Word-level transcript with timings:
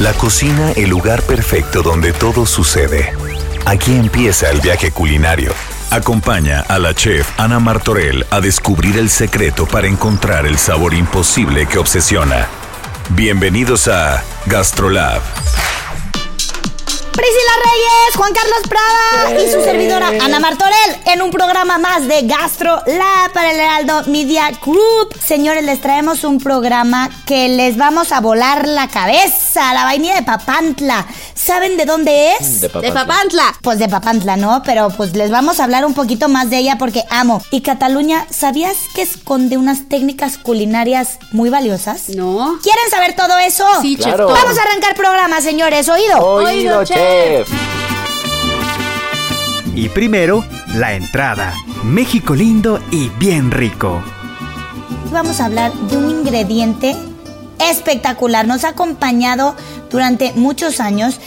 La 0.00 0.12
cocina, 0.14 0.72
el 0.72 0.90
lugar 0.90 1.22
perfecto 1.22 1.82
donde 1.82 2.12
todo 2.12 2.44
sucede. 2.46 3.12
Aquí 3.66 3.92
empieza 3.92 4.50
el 4.50 4.60
viaje 4.60 4.90
culinario. 4.90 5.52
Acompaña 5.90 6.64
a 6.66 6.78
la 6.78 6.94
chef 6.94 7.28
Ana 7.38 7.60
Martorell 7.60 8.26
a 8.30 8.40
descubrir 8.40 8.98
el 8.98 9.10
secreto 9.10 9.66
para 9.66 9.86
encontrar 9.86 10.46
el 10.46 10.58
sabor 10.58 10.94
imposible 10.94 11.66
que 11.66 11.78
obsesiona. 11.78 12.48
Bienvenidos 13.10 13.86
a 13.88 14.24
Gastrolab. 14.46 15.20
Priscila 17.12 17.52
Reyes, 17.62 18.16
Juan 18.16 18.32
Carlos 18.32 18.62
Prada 18.68 19.42
y 19.42 19.52
su 19.52 19.62
servidora 19.62 20.08
Ana 20.08 20.40
Martorell 20.40 20.96
en 21.04 21.20
un 21.20 21.30
programa 21.30 21.76
más 21.76 22.08
de 22.08 22.22
Gastro 22.22 22.82
Lab 22.86 23.32
para 23.34 23.52
el 23.52 23.60
Heraldo 23.60 24.04
Media 24.06 24.50
Group. 24.64 25.14
Señores, 25.22 25.62
les 25.64 25.80
traemos 25.82 26.24
un 26.24 26.38
programa 26.38 27.10
que 27.26 27.48
les 27.48 27.76
vamos 27.76 28.12
a 28.12 28.20
volar 28.20 28.66
la 28.66 28.88
cabeza, 28.88 29.41
la 29.54 29.84
vainilla 29.84 30.14
de 30.14 30.22
Papantla. 30.22 31.06
¿Saben 31.34 31.76
de 31.76 31.84
dónde 31.84 32.32
es? 32.34 32.60
De 32.60 32.68
Papantla. 32.70 33.44
Pues 33.62 33.78
de 33.78 33.88
Papantla, 33.88 34.36
¿no? 34.36 34.62
Pero 34.64 34.88
pues 34.90 35.14
les 35.14 35.30
vamos 35.30 35.60
a 35.60 35.64
hablar 35.64 35.84
un 35.84 35.94
poquito 35.94 36.28
más 36.28 36.50
de 36.50 36.58
ella 36.58 36.78
porque 36.78 37.04
amo. 37.10 37.42
Y 37.50 37.60
Cataluña, 37.60 38.26
¿sabías 38.30 38.76
que 38.94 39.02
esconde 39.02 39.56
unas 39.56 39.88
técnicas 39.88 40.38
culinarias 40.38 41.18
muy 41.32 41.50
valiosas? 41.50 42.08
No. 42.10 42.58
¿Quieren 42.62 42.90
saber 42.90 43.14
todo 43.14 43.36
eso? 43.38 43.64
Sí. 43.80 43.96
Claro. 43.96 44.28
Vamos 44.28 44.58
a 44.58 44.62
arrancar 44.62 44.94
programa, 44.96 45.40
señores. 45.40 45.88
¿Oído? 45.88 46.18
Oído, 46.18 46.84
chef. 46.84 47.48
Y 49.74 49.88
primero, 49.88 50.44
la 50.74 50.94
entrada. 50.94 51.54
México 51.84 52.34
lindo 52.34 52.80
y 52.90 53.08
bien 53.10 53.50
rico. 53.50 54.02
Vamos 55.10 55.40
a 55.40 55.46
hablar 55.46 55.72
de 55.72 55.96
un 55.96 56.10
ingrediente 56.10 56.96
espectacular. 57.70 58.46
Nos 58.46 58.64
ha 58.64 58.70
acompañado 58.70 59.54
durante 59.90 60.32
muchos 60.34 60.80
años. 60.80 61.18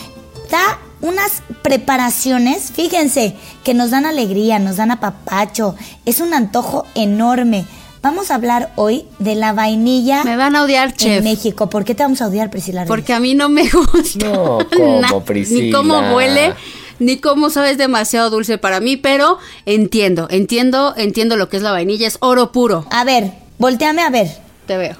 Da 0.49 0.79
unas 1.01 1.43
preparaciones, 1.61 2.71
fíjense, 2.71 3.35
que 3.63 3.73
nos 3.73 3.91
dan 3.91 4.05
alegría, 4.05 4.59
nos 4.59 4.77
dan 4.77 4.91
apapacho. 4.91 5.75
Es 6.05 6.19
un 6.19 6.33
antojo 6.33 6.85
enorme. 6.95 7.65
Vamos 8.01 8.29
a 8.29 8.35
hablar 8.35 8.71
hoy 8.75 9.05
de 9.17 9.33
la 9.35 9.51
vainilla 9.53 10.23
Me 10.23 10.37
van 10.37 10.55
a 10.55 10.63
odiar, 10.63 10.89
en 10.89 10.95
chef. 10.95 11.23
México. 11.23 11.69
¿Por 11.69 11.83
qué 11.85 11.95
te 11.95 12.03
vamos 12.03 12.21
a 12.21 12.27
odiar, 12.27 12.51
Priscila? 12.51 12.81
Reyes? 12.81 12.87
Porque 12.89 13.13
a 13.13 13.19
mí 13.19 13.33
no 13.33 13.49
me 13.49 13.67
gusta. 13.93 14.27
No, 14.27 14.59
¿cómo, 14.75 15.01
nada, 15.01 15.13
Ni 15.13 15.19
Priscila? 15.21 15.77
cómo 15.77 15.99
huele, 16.15 16.53
ni 16.99 17.17
cómo 17.17 17.49
sabe, 17.49 17.71
es 17.71 17.77
demasiado 17.79 18.29
dulce 18.29 18.57
para 18.59 18.79
mí, 18.79 18.95
pero 18.95 19.39
entiendo, 19.65 20.27
entiendo, 20.29 20.93
entiendo 20.97 21.35
lo 21.35 21.49
que 21.49 21.57
es 21.57 21.63
la 21.63 21.71
vainilla, 21.71 22.07
es 22.07 22.17
oro 22.21 22.51
puro. 22.51 22.85
A 22.91 23.03
ver, 23.03 23.31
volteame 23.57 24.03
a 24.03 24.09
ver. 24.11 24.44
Te 24.65 24.77
veo. 24.77 24.95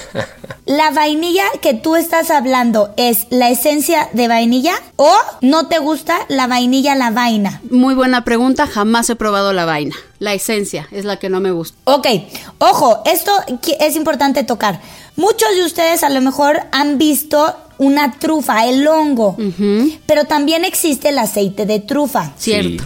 ¿La 0.66 0.90
vainilla 0.90 1.44
que 1.60 1.74
tú 1.74 1.94
estás 1.94 2.30
hablando 2.30 2.94
es 2.96 3.26
la 3.28 3.50
esencia 3.50 4.08
de 4.14 4.28
vainilla 4.28 4.72
o 4.96 5.14
no 5.42 5.66
te 5.66 5.78
gusta 5.78 6.16
la 6.28 6.46
vainilla, 6.46 6.94
la 6.94 7.10
vaina? 7.10 7.60
Muy 7.70 7.94
buena 7.94 8.24
pregunta, 8.24 8.66
jamás 8.66 9.10
he 9.10 9.16
probado 9.16 9.52
la 9.52 9.66
vaina. 9.66 9.94
La 10.20 10.32
esencia 10.32 10.88
es 10.90 11.04
la 11.04 11.18
que 11.18 11.28
no 11.28 11.40
me 11.40 11.50
gusta. 11.50 11.76
Ok, 11.84 12.06
ojo, 12.58 13.02
esto 13.04 13.30
es 13.78 13.96
importante 13.96 14.42
tocar. 14.42 14.80
Muchos 15.16 15.50
de 15.54 15.64
ustedes 15.64 16.02
a 16.02 16.08
lo 16.08 16.22
mejor 16.22 16.62
han 16.72 16.96
visto 16.96 17.54
una 17.76 18.18
trufa, 18.18 18.66
el 18.66 18.86
hongo, 18.88 19.36
pero 20.06 20.24
también 20.24 20.64
existe 20.64 21.10
el 21.10 21.18
aceite 21.18 21.66
de 21.66 21.80
trufa. 21.80 22.32
Cierto. 22.38 22.84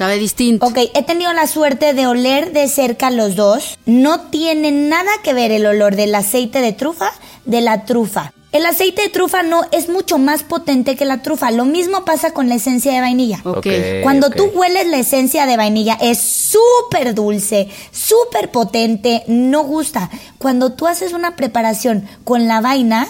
Sabe 0.00 0.16
distinto. 0.16 0.64
Ok, 0.64 0.78
he 0.94 1.02
tenido 1.02 1.30
la 1.34 1.46
suerte 1.46 1.92
de 1.92 2.06
oler 2.06 2.54
de 2.54 2.68
cerca 2.68 3.10
los 3.10 3.36
dos. 3.36 3.78
No 3.84 4.30
tiene 4.30 4.72
nada 4.72 5.10
que 5.22 5.34
ver 5.34 5.50
el 5.50 5.66
olor 5.66 5.94
del 5.94 6.14
aceite 6.14 6.62
de 6.62 6.72
trufa 6.72 7.12
de 7.44 7.60
la 7.60 7.84
trufa. 7.84 8.32
El 8.50 8.64
aceite 8.64 9.02
de 9.02 9.08
trufa 9.10 9.42
no 9.42 9.60
es 9.72 9.90
mucho 9.90 10.16
más 10.16 10.42
potente 10.42 10.96
que 10.96 11.04
la 11.04 11.20
trufa. 11.20 11.50
Lo 11.50 11.66
mismo 11.66 12.06
pasa 12.06 12.32
con 12.32 12.48
la 12.48 12.54
esencia 12.54 12.94
de 12.94 13.02
vainilla. 13.02 13.42
Ok. 13.44 13.58
Ok. 13.58 13.66
Cuando 14.02 14.30
tú 14.30 14.46
hueles 14.54 14.86
la 14.86 14.96
esencia 14.96 15.44
de 15.44 15.58
vainilla 15.58 15.98
es 16.00 16.18
súper 16.18 17.14
dulce, 17.14 17.68
súper 17.90 18.50
potente, 18.50 19.24
no 19.26 19.64
gusta. 19.64 20.08
Cuando 20.38 20.72
tú 20.72 20.86
haces 20.86 21.12
una 21.12 21.36
preparación 21.36 22.08
con 22.24 22.48
la 22.48 22.62
vaina, 22.62 23.06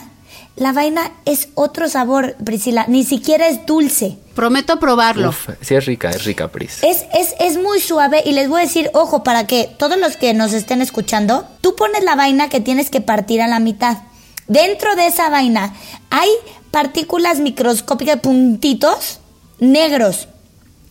la 0.60 0.72
vaina 0.74 1.10
es 1.24 1.48
otro 1.54 1.88
sabor, 1.88 2.36
Priscila, 2.44 2.84
ni 2.86 3.02
siquiera 3.02 3.48
es 3.48 3.64
dulce. 3.64 4.18
Prometo 4.34 4.78
probarlo. 4.78 5.30
Uf, 5.30 5.48
sí 5.62 5.74
es 5.74 5.86
rica, 5.86 6.10
es 6.10 6.24
rica, 6.24 6.48
Pris. 6.48 6.82
Es, 6.82 7.06
es, 7.14 7.34
es 7.40 7.56
muy 7.56 7.80
suave 7.80 8.22
y 8.26 8.32
les 8.32 8.50
voy 8.50 8.60
a 8.60 8.64
decir, 8.64 8.90
ojo, 8.92 9.24
para 9.24 9.46
que 9.46 9.74
todos 9.78 9.98
los 9.98 10.18
que 10.18 10.34
nos 10.34 10.52
estén 10.52 10.82
escuchando, 10.82 11.48
tú 11.62 11.74
pones 11.76 12.04
la 12.04 12.14
vaina 12.14 12.50
que 12.50 12.60
tienes 12.60 12.90
que 12.90 13.00
partir 13.00 13.40
a 13.40 13.48
la 13.48 13.58
mitad. 13.58 13.96
Dentro 14.48 14.94
de 14.96 15.06
esa 15.06 15.30
vaina 15.30 15.72
hay 16.10 16.28
partículas 16.70 17.40
microscópicas, 17.40 18.20
puntitos 18.20 19.20
negros. 19.60 20.28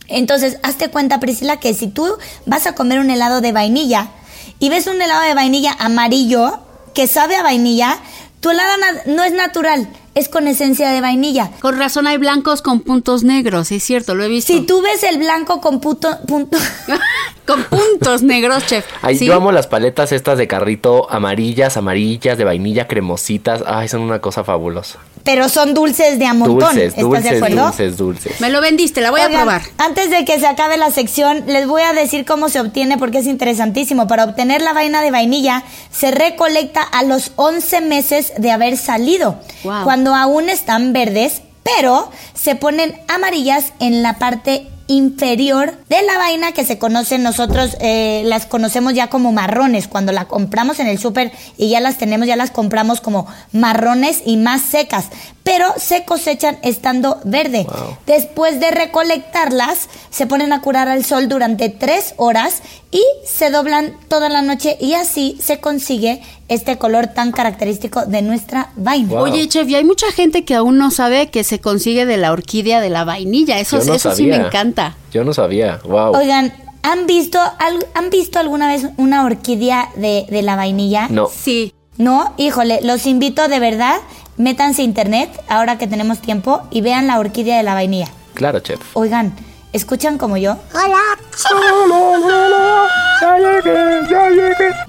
Entonces, 0.08 0.58
hazte 0.64 0.88
cuenta, 0.88 1.20
Priscila, 1.20 1.60
que 1.60 1.74
si 1.74 1.86
tú 1.86 2.08
vas 2.44 2.66
a 2.66 2.74
comer 2.74 2.98
un 2.98 3.10
helado 3.10 3.40
de 3.40 3.52
vainilla 3.52 4.08
y 4.58 4.68
ves 4.68 4.88
un 4.88 5.00
helado 5.00 5.22
de 5.22 5.34
vainilla 5.34 5.76
amarillo 5.78 6.58
que 6.92 7.06
sabe 7.06 7.36
a 7.36 7.42
vainilla, 7.42 8.00
tu 8.40 8.50
helado 8.50 8.72
no 9.06 9.22
es 9.22 9.32
natural, 9.32 9.88
es 10.14 10.28
con 10.28 10.48
esencia 10.48 10.90
de 10.90 11.00
vainilla. 11.00 11.50
Con 11.60 11.78
razón 11.78 12.06
hay 12.06 12.16
blancos 12.16 12.62
con 12.62 12.80
puntos 12.80 13.22
negros, 13.22 13.70
es 13.70 13.82
cierto, 13.82 14.14
lo 14.14 14.24
he 14.24 14.28
visto. 14.28 14.52
Si 14.52 14.60
tú 14.62 14.82
ves 14.82 15.02
el 15.02 15.18
blanco 15.18 15.60
con 15.60 15.80
puto, 15.80 16.18
punto, 16.26 16.56
con 17.50 17.64
puntos 17.64 18.22
negros, 18.22 18.66
chef. 18.66 18.84
Ay, 19.02 19.16
¿Sí? 19.18 19.26
Yo 19.26 19.34
amo 19.34 19.52
las 19.52 19.66
paletas 19.66 20.12
estas 20.12 20.38
de 20.38 20.46
carrito 20.46 21.10
amarillas, 21.10 21.76
amarillas, 21.76 22.38
de 22.38 22.44
vainilla, 22.44 22.86
cremositas. 22.86 23.62
Ay, 23.66 23.88
son 23.88 24.00
una 24.02 24.20
cosa 24.20 24.44
fabulosa. 24.44 24.98
pero 25.24 25.48
son 25.50 25.74
dulces 25.74 26.18
de 26.18 26.24
a 26.26 26.32
montón. 26.34 26.58
Dulces, 26.60 26.84
¿Estás 26.94 27.02
dulces, 27.04 27.24
de 27.30 27.36
acuerdo? 27.36 27.64
dulces, 27.66 27.96
dulces. 27.98 28.40
Me 28.40 28.48
lo 28.50 28.60
vendiste, 28.62 29.00
la 29.02 29.10
voy 29.10 29.20
Oigan, 29.20 29.34
a 29.34 29.42
probar. 29.42 29.62
Antes 29.78 30.10
de 30.10 30.24
que 30.24 30.38
se 30.40 30.46
acabe 30.46 30.76
la 30.78 30.90
sección, 30.90 31.44
les 31.46 31.66
voy 31.66 31.82
a 31.82 31.92
decir 31.92 32.24
cómo 32.24 32.48
se 32.48 32.58
obtiene 32.60 32.96
porque 32.96 33.18
es 33.18 33.26
interesantísimo. 33.26 34.06
Para 34.08 34.24
obtener 34.24 34.62
la 34.62 34.72
vaina 34.72 35.02
de 35.02 35.10
vainilla, 35.10 35.62
se 35.90 36.10
recolecta 36.10 36.82
a 36.82 37.02
los 37.02 37.32
11 37.36 37.80
meses 37.82 38.32
de 38.38 38.50
haber 38.50 38.76
salido, 38.78 39.36
Wow. 39.64 39.84
cuando 39.84 40.14
aún 40.14 40.48
están 40.48 40.92
verdes, 40.94 41.42
pero 41.62 42.10
se 42.32 42.54
ponen 42.56 42.98
amarillas 43.08 43.74
en 43.80 44.02
la 44.02 44.18
parte 44.18 44.66
inferior 44.90 45.72
de 45.88 46.02
la 46.02 46.18
vaina 46.18 46.50
que 46.50 46.64
se 46.64 46.76
conocen 46.76 47.22
nosotros 47.22 47.76
eh, 47.80 48.22
las 48.26 48.46
conocemos 48.46 48.92
ya 48.92 49.08
como 49.08 49.30
marrones. 49.30 49.86
Cuando 49.86 50.10
la 50.10 50.24
compramos 50.24 50.80
en 50.80 50.88
el 50.88 50.98
súper 50.98 51.30
y 51.56 51.70
ya 51.70 51.78
las 51.78 51.96
tenemos 51.96 52.26
ya 52.26 52.34
las 52.34 52.50
compramos 52.50 53.00
como 53.00 53.26
marrones 53.52 54.22
y 54.26 54.36
más 54.36 54.62
secas 54.62 55.06
pero 55.42 55.66
se 55.78 56.04
cosechan 56.04 56.58
estando 56.62 57.18
verde 57.24 57.64
Wow. 57.68 57.96
después 58.06 58.60
de 58.60 58.70
recolectarlas 58.70 59.88
se 60.10 60.26
ponen 60.26 60.52
a 60.52 60.60
curar 60.60 60.88
al 60.88 61.04
sol 61.04 61.28
durante 61.28 61.68
tres 61.68 62.14
horas 62.18 62.62
y 62.90 63.02
se 63.24 63.50
doblan 63.50 63.96
toda 64.08 64.28
la 64.28 64.42
noche 64.42 64.76
y 64.80 64.94
así 64.94 65.38
se 65.40 65.58
consigue 65.60 66.20
este 66.48 66.76
color 66.78 67.08
tan 67.08 67.32
característico 67.32 68.06
de 68.06 68.22
nuestra 68.22 68.70
vaina 68.76 69.08
Wow. 69.08 69.22
Oye, 69.24 69.48
chef, 69.48 69.68
y 69.68 69.76
hay 69.76 69.84
mucha 69.84 70.10
gente 70.12 70.44
que 70.44 70.54
aún 70.54 70.76
no 70.78 70.90
sabe 70.90 71.30
que 71.30 71.44
se 71.44 71.60
consigue 71.60 72.06
de 72.06 72.16
la 72.16 72.32
orquídea 72.32 72.80
de 72.80 72.90
la 72.90 73.04
vainilla. 73.04 73.58
Eso, 73.60 73.76
no 73.84 73.94
eso 73.94 74.14
sí 74.14 74.24
me 74.26 74.36
encanta. 74.36 74.96
Yo 75.12 75.24
no 75.24 75.32
sabía. 75.32 75.80
Wow. 75.84 76.16
Oigan, 76.16 76.52
¿han 76.82 77.06
visto, 77.06 77.38
al- 77.58 77.86
¿han 77.94 78.10
visto 78.10 78.38
alguna 78.38 78.68
vez 78.68 78.86
una 78.96 79.24
orquídea 79.24 79.90
de, 79.96 80.26
de 80.28 80.42
la 80.42 80.56
vainilla? 80.56 81.06
No. 81.08 81.28
Sí. 81.28 81.72
No, 82.00 82.32
híjole, 82.38 82.80
los 82.82 83.04
invito 83.04 83.46
de 83.48 83.60
verdad, 83.60 83.98
métanse 84.38 84.80
a 84.80 84.86
internet 84.86 85.28
ahora 85.48 85.76
que 85.76 85.86
tenemos 85.86 86.20
tiempo 86.20 86.62
y 86.70 86.80
vean 86.80 87.06
la 87.06 87.18
orquídea 87.18 87.58
de 87.58 87.62
la 87.62 87.74
vainilla. 87.74 88.08
Claro, 88.32 88.60
chef. 88.60 88.80
Oigan, 88.94 89.36
¿escuchan 89.74 90.16
como 90.16 90.38
yo? 90.38 90.56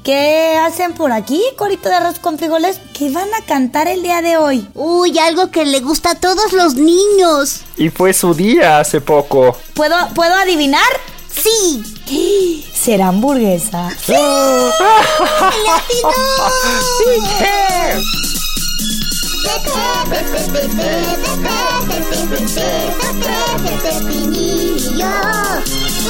¿Qué 0.06 0.58
hacen 0.66 0.94
por 0.94 1.12
aquí, 1.12 1.44
corito 1.58 1.90
de 1.90 1.96
arroz 1.96 2.18
con 2.20 2.38
frijoles? 2.38 2.80
¿Qué 2.98 3.10
van 3.10 3.28
a 3.34 3.46
cantar 3.46 3.90
el 3.90 4.04
día 4.04 4.22
de 4.22 4.38
hoy? 4.38 4.70
Uy, 4.74 5.20
algo 5.20 5.52
que 5.52 5.66
le 5.66 5.82
gusta 5.82 6.12
a 6.12 6.16
todos 6.16 6.54
los 6.54 6.76
niños. 6.76 7.64
Y 7.76 7.90
fue 7.90 8.14
su 8.14 8.34
día 8.34 8.80
hace 8.80 9.02
poco. 9.02 9.58
¿Puedo, 9.74 9.98
¿puedo 10.16 10.34
adivinar? 10.36 10.82
Sí, 11.34 11.84
¿Será 12.74 13.10
hamburguesa? 13.10 13.90
Pepinillo, 23.82 25.10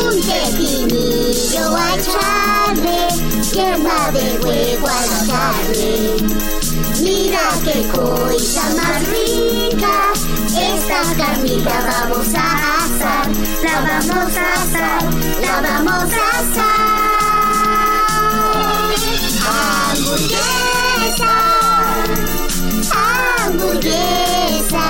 un 0.04 0.16
pepinillo 0.22 1.76
a 1.76 1.96
echarle, 1.96 3.08
quema 3.54 4.12
de 4.12 4.40
huevo 4.40 4.88
a 4.88 5.06
la 5.06 5.20
carne. 5.28 6.16
Mira 7.22 7.50
qué 7.64 7.88
cosa 7.90 8.64
más 8.76 9.08
rica, 9.08 10.12
esta 10.48 11.02
carnita 11.16 11.76
vamos 11.86 12.34
a 12.34 12.38
asar, 12.84 13.28
la 13.62 13.76
vamos 13.82 14.36
a 14.36 14.54
asar, 14.64 15.04
la 15.40 15.62
vamos 15.62 16.12
a 16.14 16.26
asar. 16.40 16.82
Hamburguesa, 19.92 21.34
hamburguesa, 23.46 24.86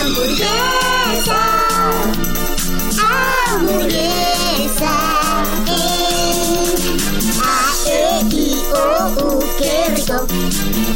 hamburguesa, 0.00 1.40
hamburguesa. 2.98 4.33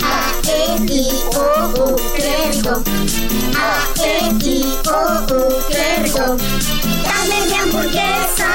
A, 0.02 0.32
E, 0.48 0.76
I, 0.90 1.08
O, 1.34 1.82
U, 1.82 1.96
Cresco. 2.14 2.82
A, 3.56 3.66
E, 4.02 4.28
I, 4.42 4.64
O, 4.86 4.98
U, 5.32 5.62
Cresco. 5.68 6.36
Dame 7.04 7.38
mi 7.46 7.54
hamburguesa, 7.54 8.50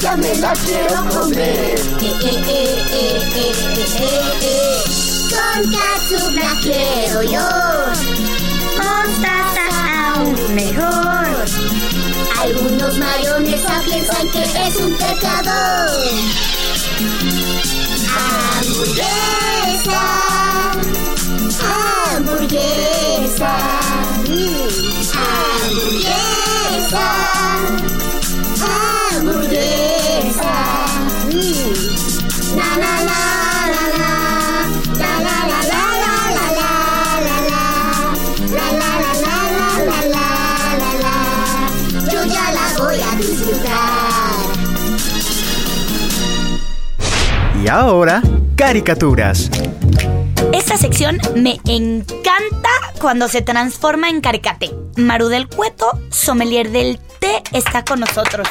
ya 0.00 0.16
me 0.16 0.34
la 0.38 0.52
quiero 0.64 1.04
comer. 1.08 1.78
E, 2.00 2.10
e, 2.10 2.34
e, 2.48 2.72
e, 2.92 3.16
e, 3.18 3.54
e, 3.58 3.96
e, 4.42 4.88
Con 5.30 6.34
la 6.34 6.54
quiero 6.62 7.22
yo, 7.22 7.48
con 8.76 9.24
aún 10.14 10.54
mejor. 10.54 12.07
Algunos 12.40 12.98
mayonesa 12.98 13.82
piensan 13.84 14.28
que 14.30 14.42
es 14.42 14.76
un 14.76 14.92
pecado. 14.94 15.50
Hamburguesa, 18.60 20.02
hamburguesa, 22.14 23.54
mm, 24.28 24.68
hamburguesa. 25.68 27.06
Y 47.68 47.70
ahora, 47.70 48.22
caricaturas. 48.56 49.50
Esta 50.54 50.78
sección 50.78 51.18
me 51.36 51.60
encanta 51.66 52.70
cuando 52.98 53.28
se 53.28 53.42
transforma 53.42 54.08
en 54.08 54.22
caricaté. 54.22 54.70
Maru 54.96 55.28
del 55.28 55.48
Cueto, 55.48 55.90
sommelier 56.08 56.70
del 56.70 56.98
té, 57.18 57.42
está 57.52 57.84
con 57.84 58.00
nosotros. 58.00 58.48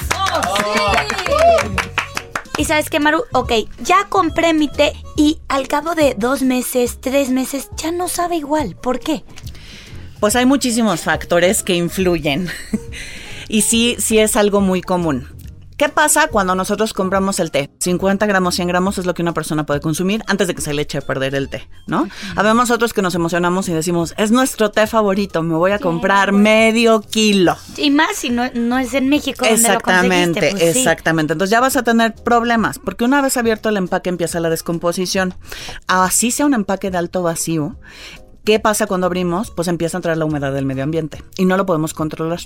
Y 2.60 2.66
sabes 2.66 2.92
qué, 2.92 3.00
Maru, 3.00 3.24
ok, 3.34 3.54
ya 3.80 4.06
compré 4.08 4.54
mi 4.54 4.68
té 4.68 4.94
y 5.16 5.40
al 5.48 5.68
cabo 5.68 5.96
de 5.96 6.14
dos 6.16 6.44
meses, 6.44 7.00
tres 7.02 7.32
meses, 7.32 7.72
ya 7.76 7.92
no 7.92 8.10
sabe 8.10 8.36
igual. 8.36 8.76
¿Por 8.76 9.00
qué? 9.00 9.24
Pues 10.20 10.36
hay 10.36 10.46
muchísimos 10.46 11.02
factores 11.02 11.64
que 11.64 11.74
influyen. 11.74 12.52
y 13.48 13.64
sí, 13.64 13.96
sí 13.98 14.20
es 14.20 14.36
algo 14.36 14.62
muy 14.62 14.84
común. 14.84 15.28
¿Qué 15.78 15.90
pasa 15.90 16.28
cuando 16.28 16.56
nosotros 16.56 16.92
compramos 16.92 17.40
el 17.40 17.52
té? 17.52 17.70
50 17.80 18.26
gramos, 18.26 18.56
100 18.56 18.68
gramos 18.68 18.98
es 18.98 19.06
lo 19.06 19.14
que 19.14 19.22
una 19.22 19.36
persona 19.36 19.64
puede 19.64 19.80
consumir 19.80 20.24
antes 20.26 20.48
de 20.48 20.56
que 20.56 20.62
se 20.62 20.74
le 20.74 20.82
eche 20.82 20.98
a 20.98 21.02
perder 21.02 21.36
el 21.36 21.50
té, 21.50 21.70
¿no? 21.86 22.10
Habemos 22.36 22.72
otros 22.72 22.94
que 22.94 23.04
nos 23.04 23.14
emocionamos 23.14 23.70
y 23.70 23.74
decimos, 23.74 24.16
es 24.18 24.32
nuestro 24.32 24.72
té 24.72 24.88
favorito, 24.88 25.44
me 25.44 25.54
voy 25.54 25.72
a 25.72 25.80
comprar 25.80 26.32
medio 26.32 27.02
kilo. 27.02 27.56
Y 27.78 27.92
más 27.92 28.16
si 28.16 28.32
no, 28.32 28.50
no 28.56 28.80
es 28.80 28.96
en 28.96 29.08
México 29.08 29.46
donde 29.46 29.54
Exactamente, 29.54 30.52
lo 30.52 30.58
pues 30.58 30.74
sí. 30.74 30.80
exactamente. 30.80 31.34
Entonces 31.34 31.52
ya 31.52 31.60
vas 31.60 31.76
a 31.76 31.84
tener 31.84 32.16
problemas, 32.16 32.80
porque 32.80 33.06
una 33.06 33.22
vez 33.22 33.38
abierto 33.38 33.70
el 33.70 33.78
empaque 33.78 34.10
empieza 34.10 34.40
la 34.40 34.50
descomposición. 34.50 35.36
Así 35.86 36.32
sea 36.32 36.48
un 36.48 36.56
empaque 36.56 36.90
de 36.90 36.98
alto 36.98 37.22
vacío. 37.22 37.78
¿Qué 38.48 38.62
pasa 38.62 38.88
cuando 38.88 39.08
abrimos? 39.08 39.52
Pues 39.52 39.68
empieza 39.68 39.98
a 39.98 40.00
entrar 40.00 40.16
la 40.16 40.24
humedad 40.24 40.54
del 40.54 40.64
medio 40.64 40.82
ambiente 40.82 41.22
y 41.36 41.44
no 41.44 41.58
lo 41.58 41.66
podemos 41.66 41.94
controlar. 41.94 42.40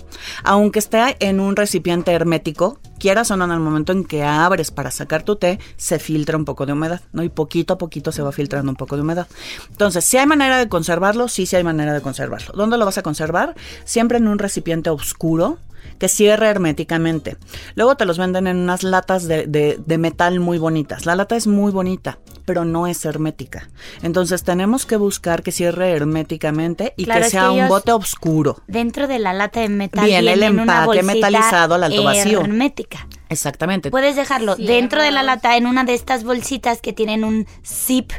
Aunque 0.43 0.79
esté 0.79 1.15
en 1.19 1.39
un 1.39 1.55
recipiente 1.55 2.11
hermético, 2.11 2.79
quieras 2.97 3.29
o 3.29 3.37
no, 3.37 3.45
en 3.45 3.51
el 3.51 3.59
momento 3.59 3.91
en 3.91 4.03
que 4.03 4.23
abres 4.23 4.71
para 4.71 4.89
sacar 4.89 5.21
tu 5.21 5.35
té, 5.35 5.59
se 5.77 5.99
filtra 5.99 6.37
un 6.37 6.43
poco 6.43 6.65
de 6.65 6.73
humedad, 6.73 7.01
¿no? 7.13 7.21
Y 7.21 7.29
poquito 7.29 7.75
a 7.75 7.77
poquito 7.77 8.11
se 8.11 8.23
va 8.23 8.31
filtrando 8.31 8.71
un 8.71 8.77
poco 8.77 8.95
de 8.95 9.03
humedad. 9.03 9.27
Entonces, 9.69 10.03
si 10.03 10.17
hay 10.17 10.25
manera 10.25 10.57
de 10.57 10.67
conservarlo, 10.69 11.27
sí, 11.27 11.45
sí 11.45 11.55
hay 11.55 11.63
manera 11.63 11.93
de 11.93 12.01
conservarlo. 12.01 12.51
¿Dónde 12.55 12.79
lo 12.79 12.85
vas 12.85 12.97
a 12.97 13.03
conservar? 13.03 13.53
Siempre 13.85 14.17
en 14.17 14.27
un 14.27 14.39
recipiente 14.39 14.89
oscuro, 14.89 15.59
que 15.99 16.07
cierre 16.07 16.47
herméticamente. 16.47 17.37
Luego 17.75 17.95
te 17.95 18.05
los 18.05 18.17
venden 18.17 18.47
en 18.47 18.57
unas 18.57 18.83
latas 18.83 19.27
de, 19.27 19.45
de- 19.47 19.79
de 19.85 19.97
metal 19.97 20.39
muy 20.39 20.57
bonitas. 20.57 21.05
La 21.05 21.15
lata 21.15 21.35
es 21.35 21.47
muy 21.47 21.71
bonita, 21.71 22.19
pero 22.45 22.65
no 22.65 22.87
es 22.87 23.03
hermética. 23.05 23.69
Entonces 24.01 24.43
tenemos 24.43 24.85
que 24.85 24.95
buscar 24.97 25.43
que 25.43 25.51
cierre 25.51 25.91
herméticamente 25.91 26.93
y 26.97 27.05
Claro, 27.05 27.21
que 27.21 27.27
es 27.27 27.31
que 27.33 27.37
sea 27.39 27.51
un 27.51 27.67
bote 27.67 27.91
oscuro. 27.91 28.61
Dentro 28.67 29.07
de 29.07 29.19
la 29.19 29.33
lata 29.33 29.59
de 29.59 29.69
metal 29.69 30.05
Viene 30.05 30.33
el 30.33 30.43
empaque 30.43 31.03
metalizado 31.03 31.75
al 31.75 31.83
alto 31.83 32.03
vacío. 32.03 32.41
hermética. 32.41 33.07
Exactamente. 33.29 33.91
Puedes 33.91 34.15
dejarlo 34.15 34.55
dentro 34.55 35.01
de 35.01 35.11
la 35.11 35.23
lata 35.23 35.55
en 35.57 35.65
una 35.67 35.83
de 35.83 35.93
estas 35.93 36.23
bolsitas 36.23 36.81
que 36.81 36.93
tienen 36.93 37.23
un 37.23 37.47
zip. 37.65 38.11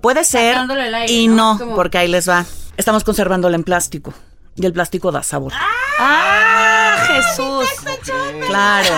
Puede 0.00 0.24
ser 0.24 0.54
Sacándole 0.54 0.88
el 0.88 0.94
aire, 0.94 1.12
y 1.12 1.28
¿no? 1.28 1.54
no, 1.54 1.58
Como- 1.58 1.74
porque 1.76 1.98
ahí 1.98 2.08
les 2.08 2.28
va. 2.28 2.44
Estamos 2.76 3.04
conservándolo 3.04 3.54
en 3.54 3.64
plástico. 3.64 4.12
Y 4.56 4.66
el 4.66 4.72
plástico 4.72 5.10
da 5.12 5.22
sabor. 5.22 5.52
¡Ah, 5.98 6.61
Jesús! 7.06 7.68
Claro. 8.46 8.94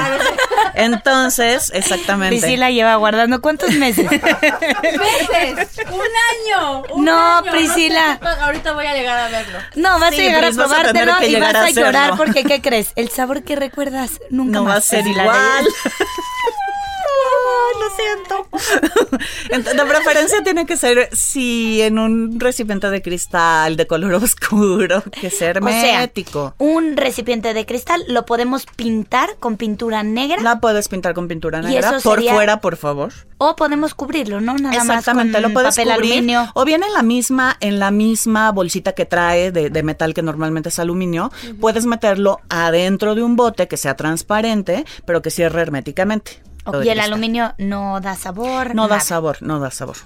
Entonces, 0.75 1.71
exactamente. 1.75 2.37
Priscila 2.41 2.71
lleva 2.71 2.97
guardando 2.97 3.41
cuántos 3.41 3.71
meses. 3.75 4.11
¡Meses! 4.11 5.69
¡Un 5.91 6.01
año! 6.01 6.83
un 6.93 7.05
No, 7.05 7.39
año, 7.39 7.51
Priscila. 7.51 8.19
sé. 8.21 8.29
ahorita 8.43 8.73
voy 8.73 8.87
a 8.87 8.95
llegar 8.95 9.19
a 9.19 9.29
verlo. 9.29 9.59
No, 9.77 9.99
vas 9.99 10.15
Sí, 10.15 10.21
a 10.21 10.25
llegar 10.25 10.45
a 10.45 10.47
vas 10.49 10.57
probártelo 10.57 11.13
que 11.19 11.29
y 11.29 11.37
vas 11.41 11.55
a 11.55 11.65
a, 11.65 11.71
llorar 11.71 12.17
porque, 12.17 12.45
¿qué 12.45 12.61
crees? 12.61 12.93
El 12.97 13.09
sabor 13.11 13.43
que 13.45 13.57
recuerdas 13.57 14.21
nunca 14.31 14.59
no 14.59 14.65
más. 14.65 14.73
va 14.75 14.79
a 14.79 14.81
ser 14.81 15.03
Priscila, 15.03 15.23
igual. 15.25 15.67
lo 17.79 17.97
siento. 17.97 19.19
Ent- 19.51 19.73
De 19.75 19.85
preferencia 19.87 20.43
tiene 20.43 20.67
que 20.67 20.77
ser, 20.77 21.09
sí, 21.13 21.81
en 21.83 21.99
un 21.99 22.39
recipiente 22.41 22.91
de 22.91 23.03
cristal 23.03 23.77
de 23.77 23.87
color 23.87 24.15
oscuro, 24.23 25.03
que 25.21 25.29
O 25.29 25.31
sea, 25.31 25.51
hermético. 25.51 26.55
un 26.59 26.97
recipiente 26.97 27.55
de 27.55 27.67
cristal 27.67 28.05
lo 28.09 28.25
podemos 28.27 28.67
pintar 28.77 29.37
con 29.41 29.57
pintura 29.57 30.03
negra 30.03 30.41
La 30.43 30.61
puedes 30.61 30.89
pintar 30.89 31.15
con 31.15 31.29
pintura 31.29 31.61
negra. 31.63 31.99
Por 32.03 32.17
sería- 32.19 32.35
fuera, 32.35 32.61
por 32.61 32.77
favor. 32.77 33.13
o 33.39 33.57
podemos 33.57 33.95
cubrirlo, 33.95 34.41
¿no? 34.41 34.55
Nada 34.55 34.77
Exactamente, 34.77 35.33
más 35.33 35.43
con 35.43 35.51
lo 35.51 35.55
puedes 35.55 35.75
papel 35.77 35.93
cubrir. 35.95 36.13
aluminio. 36.13 36.51
O 36.55 36.65
bien 36.65 36.83
en 36.83 36.93
la 36.93 37.03
misma, 37.03 37.57
en 37.61 37.79
la 37.79 37.91
misma 37.91 38.51
bolsita 38.53 38.93
que 38.93 39.05
trae 39.07 39.51
de, 39.53 39.71
de 39.71 39.83
metal 39.83 40.15
que 40.15 40.23
normalmente 40.23 40.69
es 40.69 40.79
aluminio, 40.79 41.31
puedes 41.61 41.87
meterlo 41.87 42.41
adentro 42.49 43.15
de 43.15 43.23
un 43.23 43.37
bote 43.37 43.69
que 43.69 43.77
sea 43.77 43.95
transparente, 43.97 44.85
pero 45.07 45.23
que 45.23 45.31
cierre 45.31 45.61
herméticamente. 45.63 46.43
Y 46.83 46.89
el 46.89 47.01
aluminio 47.01 47.55
no 47.59 48.01
da 48.01 48.17
sabor. 48.17 48.75
No 48.75 48.89
da 48.89 49.01
sabor, 49.01 49.43
no 49.43 49.59
da 49.59 49.71
sabor. 49.71 49.97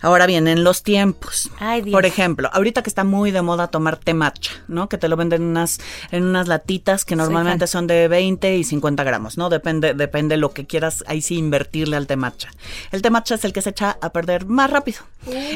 Ahora 0.00 0.26
bien, 0.26 0.46
en 0.46 0.64
los 0.64 0.82
tiempos. 0.82 1.50
Ay, 1.58 1.82
Dios. 1.82 1.92
Por 1.92 2.06
ejemplo, 2.06 2.50
ahorita 2.52 2.82
que 2.82 2.90
está 2.90 3.04
muy 3.04 3.30
de 3.30 3.42
moda 3.42 3.68
tomar 3.68 3.96
té 3.96 4.14
matcha, 4.14 4.52
¿no? 4.68 4.88
Que 4.88 4.98
te 4.98 5.08
lo 5.08 5.16
venden 5.16 5.42
en 5.42 5.48
unas, 5.48 5.80
en 6.10 6.24
unas 6.24 6.48
latitas 6.48 7.04
que 7.04 7.16
normalmente 7.16 7.66
son 7.66 7.86
de 7.86 8.08
20 8.08 8.56
y 8.56 8.64
50 8.64 9.02
gramos, 9.04 9.38
¿no? 9.38 9.48
Depende, 9.48 9.94
depende 9.94 10.36
lo 10.36 10.52
que 10.52 10.66
quieras 10.66 11.02
ahí 11.06 11.22
sí 11.22 11.36
invertirle 11.36 11.96
al 11.96 12.06
té 12.06 12.16
matcha. 12.16 12.50
El 12.90 13.02
té 13.02 13.10
matcha 13.10 13.34
es 13.34 13.44
el 13.44 13.52
que 13.52 13.62
se 13.62 13.70
echa 13.70 13.98
a 14.00 14.10
perder 14.10 14.46
más 14.46 14.70
rápido. 14.70 15.00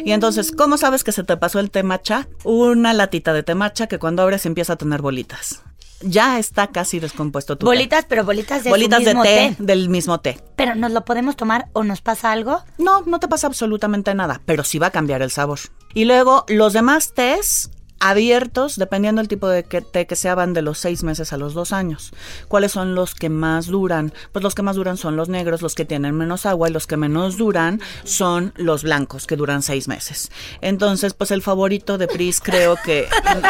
Y 0.04 0.12
entonces, 0.12 0.52
¿cómo 0.52 0.78
sabes 0.78 1.04
que 1.04 1.12
se 1.12 1.24
te 1.24 1.36
pasó 1.36 1.60
el 1.60 1.70
té 1.70 1.82
matcha? 1.82 2.28
Una 2.44 2.92
latita 2.94 3.32
de 3.32 3.42
té 3.42 3.54
matcha 3.54 3.86
que 3.86 3.98
cuando 3.98 4.22
abres 4.22 4.46
empieza 4.46 4.74
a 4.74 4.76
tener 4.76 5.02
bolitas. 5.02 5.62
Ya 6.00 6.38
está 6.38 6.68
casi 6.68 7.00
descompuesto 7.00 7.56
tu 7.56 7.66
té. 7.66 7.70
Bolitas, 7.70 8.04
pero 8.08 8.24
bolitas 8.24 8.64
de 8.64 8.70
su 8.70 8.74
Bolitas 8.74 9.04
de 9.04 9.14
té, 9.14 9.56
del 9.58 9.88
mismo 9.88 10.20
té. 10.20 10.38
Pero 10.56 10.74
nos 10.74 10.92
lo 10.92 11.04
podemos 11.04 11.36
tomar 11.36 11.68
o 11.72 11.84
nos 11.84 12.02
pasa 12.02 12.32
algo. 12.32 12.62
No, 12.78 13.02
no 13.02 13.18
te 13.18 13.28
pasa 13.28 13.46
absolutamente 13.46 14.14
nada, 14.14 14.40
pero 14.44 14.64
sí 14.64 14.78
va 14.78 14.88
a 14.88 14.90
cambiar 14.90 15.22
el 15.22 15.30
sabor. 15.30 15.58
Y 15.94 16.04
luego 16.04 16.44
los 16.48 16.72
demás 16.72 17.14
test 17.14 17.72
abiertos, 18.00 18.76
dependiendo 18.76 19.20
del 19.20 19.28
tipo 19.28 19.48
de 19.48 19.64
que, 19.64 19.80
té 19.80 20.06
que 20.06 20.16
sea, 20.16 20.34
van 20.34 20.52
de 20.52 20.62
los 20.62 20.78
seis 20.78 21.02
meses 21.02 21.32
a 21.32 21.36
los 21.36 21.54
dos 21.54 21.72
años. 21.72 22.12
¿Cuáles 22.48 22.72
son 22.72 22.94
los 22.94 23.14
que 23.14 23.28
más 23.28 23.66
duran? 23.66 24.12
Pues 24.32 24.42
los 24.42 24.54
que 24.54 24.62
más 24.62 24.76
duran 24.76 24.96
son 24.96 25.16
los 25.16 25.28
negros, 25.28 25.62
los 25.62 25.74
que 25.74 25.84
tienen 25.84 26.14
menos 26.14 26.46
agua, 26.46 26.68
y 26.68 26.72
los 26.72 26.86
que 26.86 26.96
menos 26.96 27.36
duran 27.36 27.80
son 28.04 28.52
los 28.56 28.82
blancos, 28.82 29.26
que 29.26 29.36
duran 29.36 29.62
seis 29.62 29.88
meses. 29.88 30.30
Entonces, 30.60 31.14
pues 31.14 31.30
el 31.30 31.42
favorito 31.42 31.98
de 31.98 32.08
Pris 32.08 32.40
creo 32.40 32.76
que 32.84 33.08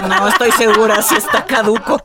no 0.08 0.28
estoy 0.28 0.52
segura 0.52 1.02
si 1.02 1.16
está 1.16 1.44
caduco. 1.44 2.04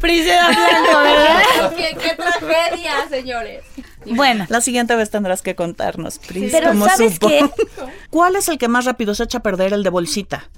Priscila 0.00 0.48
Blanco, 0.48 0.98
¿verdad? 1.02 1.74
¿Qué, 1.76 1.96
qué 2.00 2.16
tragedia, 2.16 3.08
señores. 3.08 3.64
Bueno, 4.16 4.46
La 4.48 4.60
siguiente 4.60 4.94
vez 4.96 5.10
tendrás 5.10 5.42
que 5.42 5.54
contarnos, 5.54 6.18
Pris, 6.18 6.50
Pero 6.52 6.68
cómo 6.70 6.86
¿sabes 6.88 7.14
supo. 7.14 7.28
qué? 7.28 7.48
¿Cuál 8.10 8.36
es 8.36 8.48
el 8.48 8.58
que 8.58 8.68
más 8.68 8.84
rápido 8.84 9.14
se 9.14 9.24
echa 9.24 9.38
a 9.38 9.42
perder? 9.42 9.72
El 9.72 9.82
de 9.82 9.90
bolsita. 9.90 10.48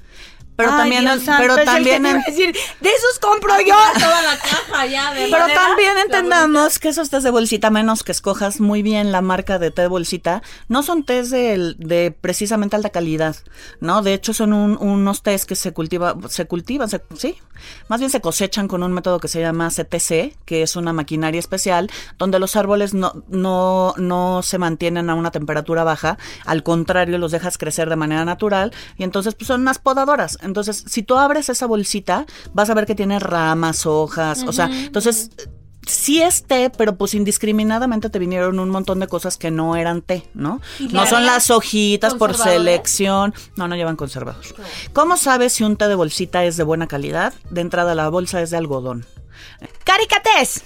Pero 0.54 0.70
Ay, 0.72 0.76
también, 0.80 1.00
Dios 1.04 1.22
santo, 1.22 1.40
pero 1.40 1.54
es 1.54 1.60
el 1.60 1.64
que 1.64 1.70
también, 1.92 2.06
a 2.06 2.12
decir, 2.26 2.54
de 2.54 2.88
esos 2.90 3.18
compro 3.20 3.58
yo. 3.62 3.74
Toda 3.94 4.20
la 4.22 4.36
caja 4.38 4.84
ya 4.86 5.14
de 5.14 5.28
pero 5.30 5.46
también 5.46 5.96
entendamos 5.96 6.78
que 6.78 6.90
esos 6.90 7.08
tés 7.08 7.22
de 7.22 7.30
bolsita, 7.30 7.70
menos 7.70 8.02
que 8.04 8.12
escojas 8.12 8.60
muy 8.60 8.82
bien 8.82 9.12
la 9.12 9.22
marca 9.22 9.58
de 9.58 9.70
té 9.70 9.80
de 9.82 9.88
bolsita, 9.88 10.42
no 10.68 10.82
son 10.82 11.04
tés 11.04 11.30
de, 11.30 11.74
de 11.78 12.10
precisamente 12.10 12.76
alta 12.76 12.90
calidad, 12.90 13.34
¿no? 13.80 14.02
De 14.02 14.12
hecho, 14.12 14.34
son 14.34 14.52
un- 14.52 14.76
unos 14.78 15.22
tés 15.22 15.46
que 15.46 15.56
se 15.56 15.72
cultiva, 15.72 16.14
se 16.28 16.44
cultivan, 16.46 16.90
se- 16.90 17.00
sí, 17.16 17.36
más 17.88 18.00
bien 18.00 18.10
se 18.10 18.20
cosechan 18.20 18.68
con 18.68 18.82
un 18.82 18.92
método 18.92 19.20
que 19.20 19.28
se 19.28 19.40
llama 19.40 19.68
CTC, 19.68 20.36
que 20.44 20.62
es 20.62 20.76
una 20.76 20.92
maquinaria 20.92 21.38
especial, 21.38 21.90
donde 22.18 22.38
los 22.38 22.56
árboles 22.56 22.94
no, 22.94 23.24
no, 23.28 23.94
no 23.96 24.42
se 24.42 24.58
mantienen 24.58 25.10
a 25.10 25.14
una 25.14 25.30
temperatura 25.30 25.84
baja, 25.84 26.18
al 26.44 26.62
contrario, 26.62 27.18
los 27.18 27.32
dejas 27.32 27.58
crecer 27.58 27.88
de 27.88 27.96
manera 27.96 28.24
natural, 28.24 28.72
y 28.96 29.04
entonces 29.04 29.34
pues, 29.34 29.48
son 29.48 29.62
unas 29.62 29.78
podadoras. 29.78 30.38
Entonces, 30.42 30.84
si 30.86 31.02
tú 31.02 31.16
abres 31.16 31.48
esa 31.48 31.66
bolsita, 31.66 32.26
vas 32.52 32.70
a 32.70 32.74
ver 32.74 32.86
que 32.86 32.94
tiene 32.94 33.18
ramas, 33.18 33.86
hojas, 33.86 34.44
o 34.46 34.52
sea, 34.52 34.66
entonces 34.66 35.30
sí 35.86 36.22
es 36.22 36.44
té, 36.44 36.70
pero 36.70 36.96
pues 36.96 37.14
indiscriminadamente 37.14 38.10
te 38.10 38.18
vinieron 38.18 38.58
un 38.58 38.70
montón 38.70 39.00
de 39.00 39.08
cosas 39.08 39.36
que 39.36 39.50
no 39.50 39.76
eran 39.76 40.02
té, 40.02 40.28
¿no? 40.34 40.60
No 40.90 41.06
son 41.06 41.26
las 41.26 41.50
hojitas 41.50 42.14
por 42.14 42.36
selección, 42.36 43.34
no, 43.56 43.68
no 43.68 43.76
llevan 43.76 43.96
conservador. 43.96 44.42
¿Cómo 44.92 45.16
sabes 45.16 45.54
si 45.54 45.64
un 45.64 45.76
té 45.76 45.88
de 45.88 45.94
bolsita 45.94 46.44
es 46.44 46.56
de 46.56 46.64
buena 46.64 46.86
calidad? 46.86 47.34
De 47.50 47.60
entrada 47.60 47.94
la 47.94 48.08
bolsa 48.08 48.40
es 48.40 48.50
de 48.50 48.56
algodón. 48.56 49.06
Caricates. 49.84 50.62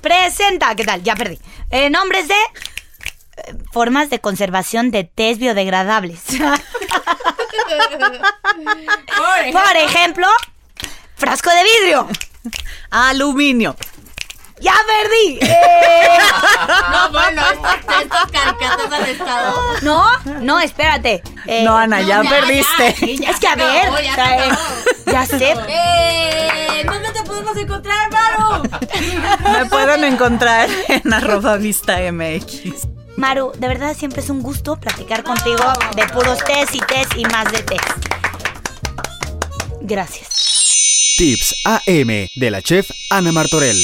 Presenta, 0.00 0.74
¿qué 0.74 0.84
tal? 0.84 1.02
Ya 1.02 1.16
perdí. 1.16 1.38
Eh, 1.70 1.88
nombres 1.88 2.28
de 2.28 2.34
eh, 2.34 3.54
formas 3.72 4.10
de 4.10 4.20
conservación 4.20 4.90
de 4.90 5.04
tés 5.04 5.38
biodegradables. 5.38 6.20
Por 9.52 9.76
ejemplo, 9.76 10.26
frasco 11.16 11.50
de 11.50 11.62
vidrio. 11.64 12.06
Aluminio. 12.90 13.76
Ya 14.60 14.72
perdí. 14.86 15.38
Eh, 15.42 16.18
No, 16.90 17.10
bueno, 17.10 17.42
estos, 17.52 18.00
estos 18.02 18.30
caricatos 18.32 18.92
han 18.92 19.04
estado. 19.06 19.54
no, 19.82 20.06
no, 20.40 20.60
espérate. 20.60 21.22
Eh, 21.46 21.62
no, 21.64 21.76
Ana, 21.76 22.00
ya 22.00 22.22
ya, 22.22 22.30
perdiste. 22.30 22.92
ya, 22.92 22.94
sí, 22.96 23.18
ya 23.18 23.30
es 23.30 23.40
que 23.40 23.48
a 23.48 23.54
ver, 23.56 23.84
ya 23.84 23.90
o 23.90 23.96
se 23.96 24.14
sea, 24.14 24.46
eh, 24.46 24.50
ya 25.06 25.26
sé. 25.38 25.54
Eh, 25.68 26.82
¿Dónde 26.86 27.10
te 27.12 27.22
podemos 27.24 27.56
encontrar, 27.56 28.10
Maru? 28.10 28.68
Me 29.52 29.66
pueden 29.66 30.04
encontrar 30.04 30.68
en 30.88 31.12
arroba 31.12 31.56
vista 31.56 31.98
MX. 32.12 32.86
Maru, 33.16 33.52
de 33.58 33.68
verdad 33.68 33.94
siempre 33.96 34.20
es 34.22 34.30
un 34.30 34.42
gusto 34.42 34.76
platicar 34.76 35.22
contigo 35.24 35.64
de 35.96 36.06
puros 36.08 36.38
tés 36.44 36.74
y 36.74 36.78
tés 36.80 37.08
y 37.16 37.24
más 37.26 37.50
de 37.52 37.62
tés. 37.62 37.80
Gracias. 39.82 40.28
Tips 41.18 41.54
AM 41.64 42.28
de 42.34 42.50
la 42.50 42.60
chef 42.62 42.90
Ana 43.10 43.30
Martorell. 43.32 43.76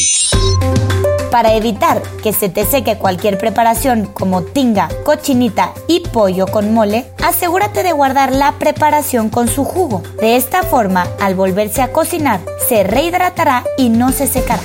Para 1.30 1.54
evitar 1.54 2.02
que 2.24 2.32
se 2.32 2.48
te 2.48 2.64
seque 2.64 2.98
cualquier 2.98 3.38
preparación 3.38 4.06
como 4.06 4.42
tinga, 4.42 4.88
cochinita 5.04 5.72
y 5.86 6.00
pollo 6.00 6.46
con 6.46 6.74
mole, 6.74 7.06
asegúrate 7.24 7.84
de 7.84 7.92
guardar 7.92 8.34
la 8.34 8.52
preparación 8.58 9.30
con 9.30 9.46
su 9.46 9.64
jugo. 9.64 10.02
De 10.20 10.34
esta 10.34 10.64
forma, 10.64 11.06
al 11.20 11.36
volverse 11.36 11.82
a 11.82 11.92
cocinar, 11.92 12.40
se 12.68 12.82
rehidratará 12.82 13.64
y 13.78 13.90
no 13.90 14.10
se 14.10 14.26
secará. 14.26 14.62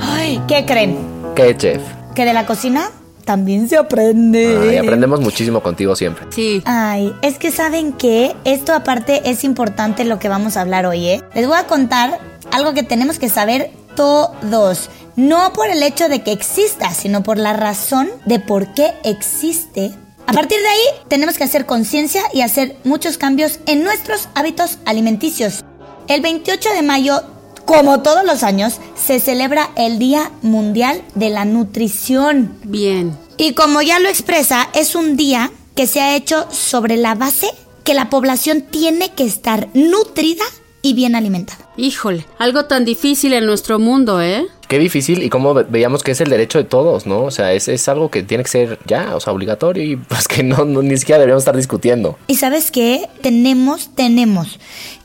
Ay, 0.00 0.40
¿qué 0.46 0.64
creen? 0.64 0.96
¿Qué, 1.34 1.56
chef? 1.56 1.82
¿Que 2.14 2.24
de 2.24 2.32
la 2.32 2.46
cocina 2.46 2.90
también 3.24 3.68
se 3.68 3.76
aprende? 3.76 4.56
Ay, 4.70 4.76
aprendemos 4.76 5.20
muchísimo 5.20 5.60
contigo 5.60 5.96
siempre. 5.96 6.26
Sí. 6.30 6.62
Ay, 6.64 7.12
es 7.22 7.38
que 7.38 7.50
saben 7.50 7.92
que 7.92 8.36
esto 8.44 8.72
aparte 8.72 9.28
es 9.28 9.42
importante 9.42 10.04
lo 10.04 10.20
que 10.20 10.28
vamos 10.28 10.56
a 10.56 10.60
hablar 10.60 10.86
hoy, 10.86 11.08
¿eh? 11.08 11.22
Les 11.34 11.48
voy 11.48 11.58
a 11.58 11.66
contar 11.66 12.20
algo 12.52 12.74
que 12.74 12.82
tenemos 12.82 13.18
que 13.18 13.28
saber 13.28 13.70
todos. 13.96 14.90
No 15.16 15.52
por 15.52 15.68
el 15.68 15.82
hecho 15.82 16.08
de 16.08 16.22
que 16.22 16.32
exista, 16.32 16.92
sino 16.92 17.22
por 17.22 17.38
la 17.38 17.54
razón 17.54 18.10
de 18.26 18.38
por 18.38 18.74
qué 18.74 18.94
existe. 19.04 19.94
A 20.26 20.32
partir 20.32 20.58
de 20.60 20.68
ahí, 20.68 21.06
tenemos 21.08 21.38
que 21.38 21.44
hacer 21.44 21.66
conciencia 21.66 22.22
y 22.32 22.40
hacer 22.40 22.76
muchos 22.84 23.16
cambios 23.16 23.60
en 23.66 23.84
nuestros 23.84 24.28
hábitos 24.34 24.78
alimenticios. 24.84 25.64
El 26.08 26.20
28 26.20 26.70
de 26.70 26.82
mayo, 26.82 27.22
como 27.64 28.02
todos 28.02 28.24
los 28.24 28.42
años, 28.42 28.78
se 28.96 29.20
celebra 29.20 29.70
el 29.76 29.98
Día 29.98 30.30
Mundial 30.42 31.02
de 31.14 31.30
la 31.30 31.44
Nutrición. 31.44 32.58
Bien. 32.64 33.16
Y 33.36 33.52
como 33.52 33.82
ya 33.82 33.98
lo 34.00 34.08
expresa, 34.08 34.68
es 34.74 34.94
un 34.94 35.16
día 35.16 35.50
que 35.74 35.86
se 35.86 36.00
ha 36.00 36.16
hecho 36.16 36.46
sobre 36.50 36.96
la 36.96 37.14
base 37.14 37.48
que 37.84 37.94
la 37.94 38.10
población 38.10 38.62
tiene 38.62 39.10
que 39.10 39.24
estar 39.24 39.68
nutrida 39.74 40.44
y 40.86 40.92
bien 40.94 41.16
alimentada. 41.16 41.58
Híjole, 41.76 42.26
algo 42.38 42.66
tan 42.66 42.84
difícil 42.84 43.32
en 43.32 43.44
nuestro 43.46 43.78
mundo, 43.78 44.22
¿eh? 44.22 44.46
Qué 44.68 44.78
difícil 44.78 45.22
y 45.22 45.28
cómo 45.30 45.52
ve- 45.52 45.66
veíamos 45.68 46.02
que 46.02 46.12
es 46.12 46.20
el 46.20 46.30
derecho 46.30 46.58
de 46.58 46.64
todos, 46.64 47.06
¿no? 47.06 47.22
O 47.24 47.30
sea, 47.30 47.52
es, 47.52 47.66
es 47.68 47.88
algo 47.88 48.10
que 48.10 48.22
tiene 48.22 48.44
que 48.44 48.50
ser 48.50 48.78
ya, 48.86 49.14
o 49.16 49.20
sea, 49.20 49.32
obligatorio 49.32 49.82
y 49.82 49.96
pues 50.08 50.28
que 50.28 50.42
no, 50.42 50.64
no 50.64 50.82
ni 50.82 50.96
siquiera 50.96 51.18
deberíamos 51.18 51.42
estar 51.42 51.56
discutiendo. 51.56 52.16
Y 52.28 52.36
sabes 52.36 52.70
qué? 52.70 53.08
Tenemos, 53.20 53.90
tenemos 53.94 54.58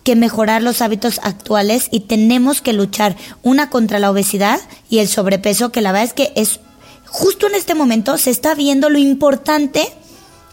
que 0.04 0.16
mejorar 0.16 0.62
los 0.64 0.82
hábitos 0.82 1.20
actuales 1.24 1.88
y 1.92 2.02
tenemos 2.02 2.62
que 2.62 2.74
luchar 2.74 3.16
una 3.44 3.70
contra 3.70 4.00
la 4.00 4.12
obesidad 4.12 4.60
y 4.90 5.00
el 5.00 5.08
sobrepeso, 5.08 5.72
que 5.72 5.82
la 5.82 5.92
verdad 5.92 6.06
es 6.08 6.14
que 6.14 6.32
es 6.36 6.60
justo 7.08 7.48
en 7.48 7.56
este 7.56 7.76
momento 7.76 8.18
se 8.18 8.30
está 8.30 8.56
viendo 8.56 8.90
lo 8.90 8.98
importante 8.98 9.88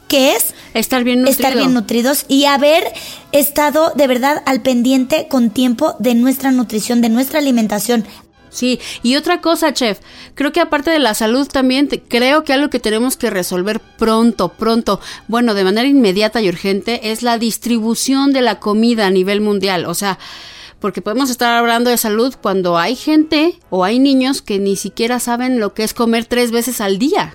que 0.09 0.33
es 0.35 0.55
Estar 0.75 1.05
bien 1.05 1.21
nutrido. 1.23 1.37
estar 1.49 1.57
bien 1.57 1.75
nutridos 1.75 2.25
y 2.29 2.45
haber 2.47 2.85
estado 3.33 3.93
de 3.95 4.07
verdad 4.07 4.43
al 4.47 4.61
pendiente 4.63 5.29
con 5.29 5.51
tiempo 5.51 5.95
de 5.99 6.15
nuestra 6.15 6.51
nutrición, 6.51 7.01
de 7.01 7.09
nuestra 7.11 7.39
alimentación. 7.39 8.05
Sí, 8.51 8.81
y 9.03 9.17
otra 9.17 9.43
cosa, 9.43 9.75
chef, 9.75 9.99
creo 10.35 10.53
que 10.53 10.61
aparte 10.61 10.91
de 10.91 10.99
la 10.99 11.13
salud 11.13 11.47
también, 11.47 11.87
te- 11.87 12.01
creo 12.01 12.45
que 12.45 12.55
algo 12.55 12.71
que 12.71 12.81
tenemos 12.81 13.19
que 13.19 13.29
resolver 13.29 13.79
pronto, 13.99 14.49
pronto, 14.49 15.01
bueno, 15.29 15.53
de 15.53 15.65
manera 15.65 15.87
inmediata 15.87 16.41
y 16.41 16.49
urgente, 16.49 17.11
es 17.13 17.23
la 17.23 17.37
distribución 17.37 18.33
de 18.33 18.41
la 18.41 18.59
comida 18.59 19.07
a 19.07 19.11
nivel 19.11 19.43
mundial. 19.43 19.85
O 19.85 19.93
sea, 19.93 20.19
porque 20.81 21.03
podemos 21.03 21.29
estar 21.29 21.57
hablando 21.59 21.91
de 21.91 21.99
salud 21.99 22.35
cuando 22.41 22.79
hay 22.79 22.97
gente 22.97 23.59
o 23.69 23.85
hay 23.85 23.99
niños 23.99 24.41
que 24.41 24.59
ni 24.59 24.77
siquiera 24.77 25.21
saben 25.21 25.61
lo 25.61 25.75
que 25.75 25.85
es 25.85 25.93
comer 25.93 26.25
tres 26.25 26.51
veces 26.51 26.81
al 26.81 26.99
día. 26.99 27.35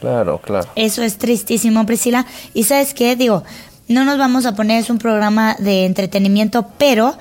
Claro, 0.00 0.40
claro. 0.42 0.68
Eso 0.76 1.02
es 1.02 1.18
tristísimo, 1.18 1.86
Priscila. 1.86 2.26
Y 2.54 2.64
sabes 2.64 2.94
qué, 2.94 3.16
digo, 3.16 3.44
no 3.88 4.04
nos 4.04 4.18
vamos 4.18 4.46
a 4.46 4.54
poner, 4.54 4.80
es 4.80 4.90
un 4.90 4.98
programa 4.98 5.56
de 5.58 5.84
entretenimiento, 5.84 6.66
pero 6.78 7.14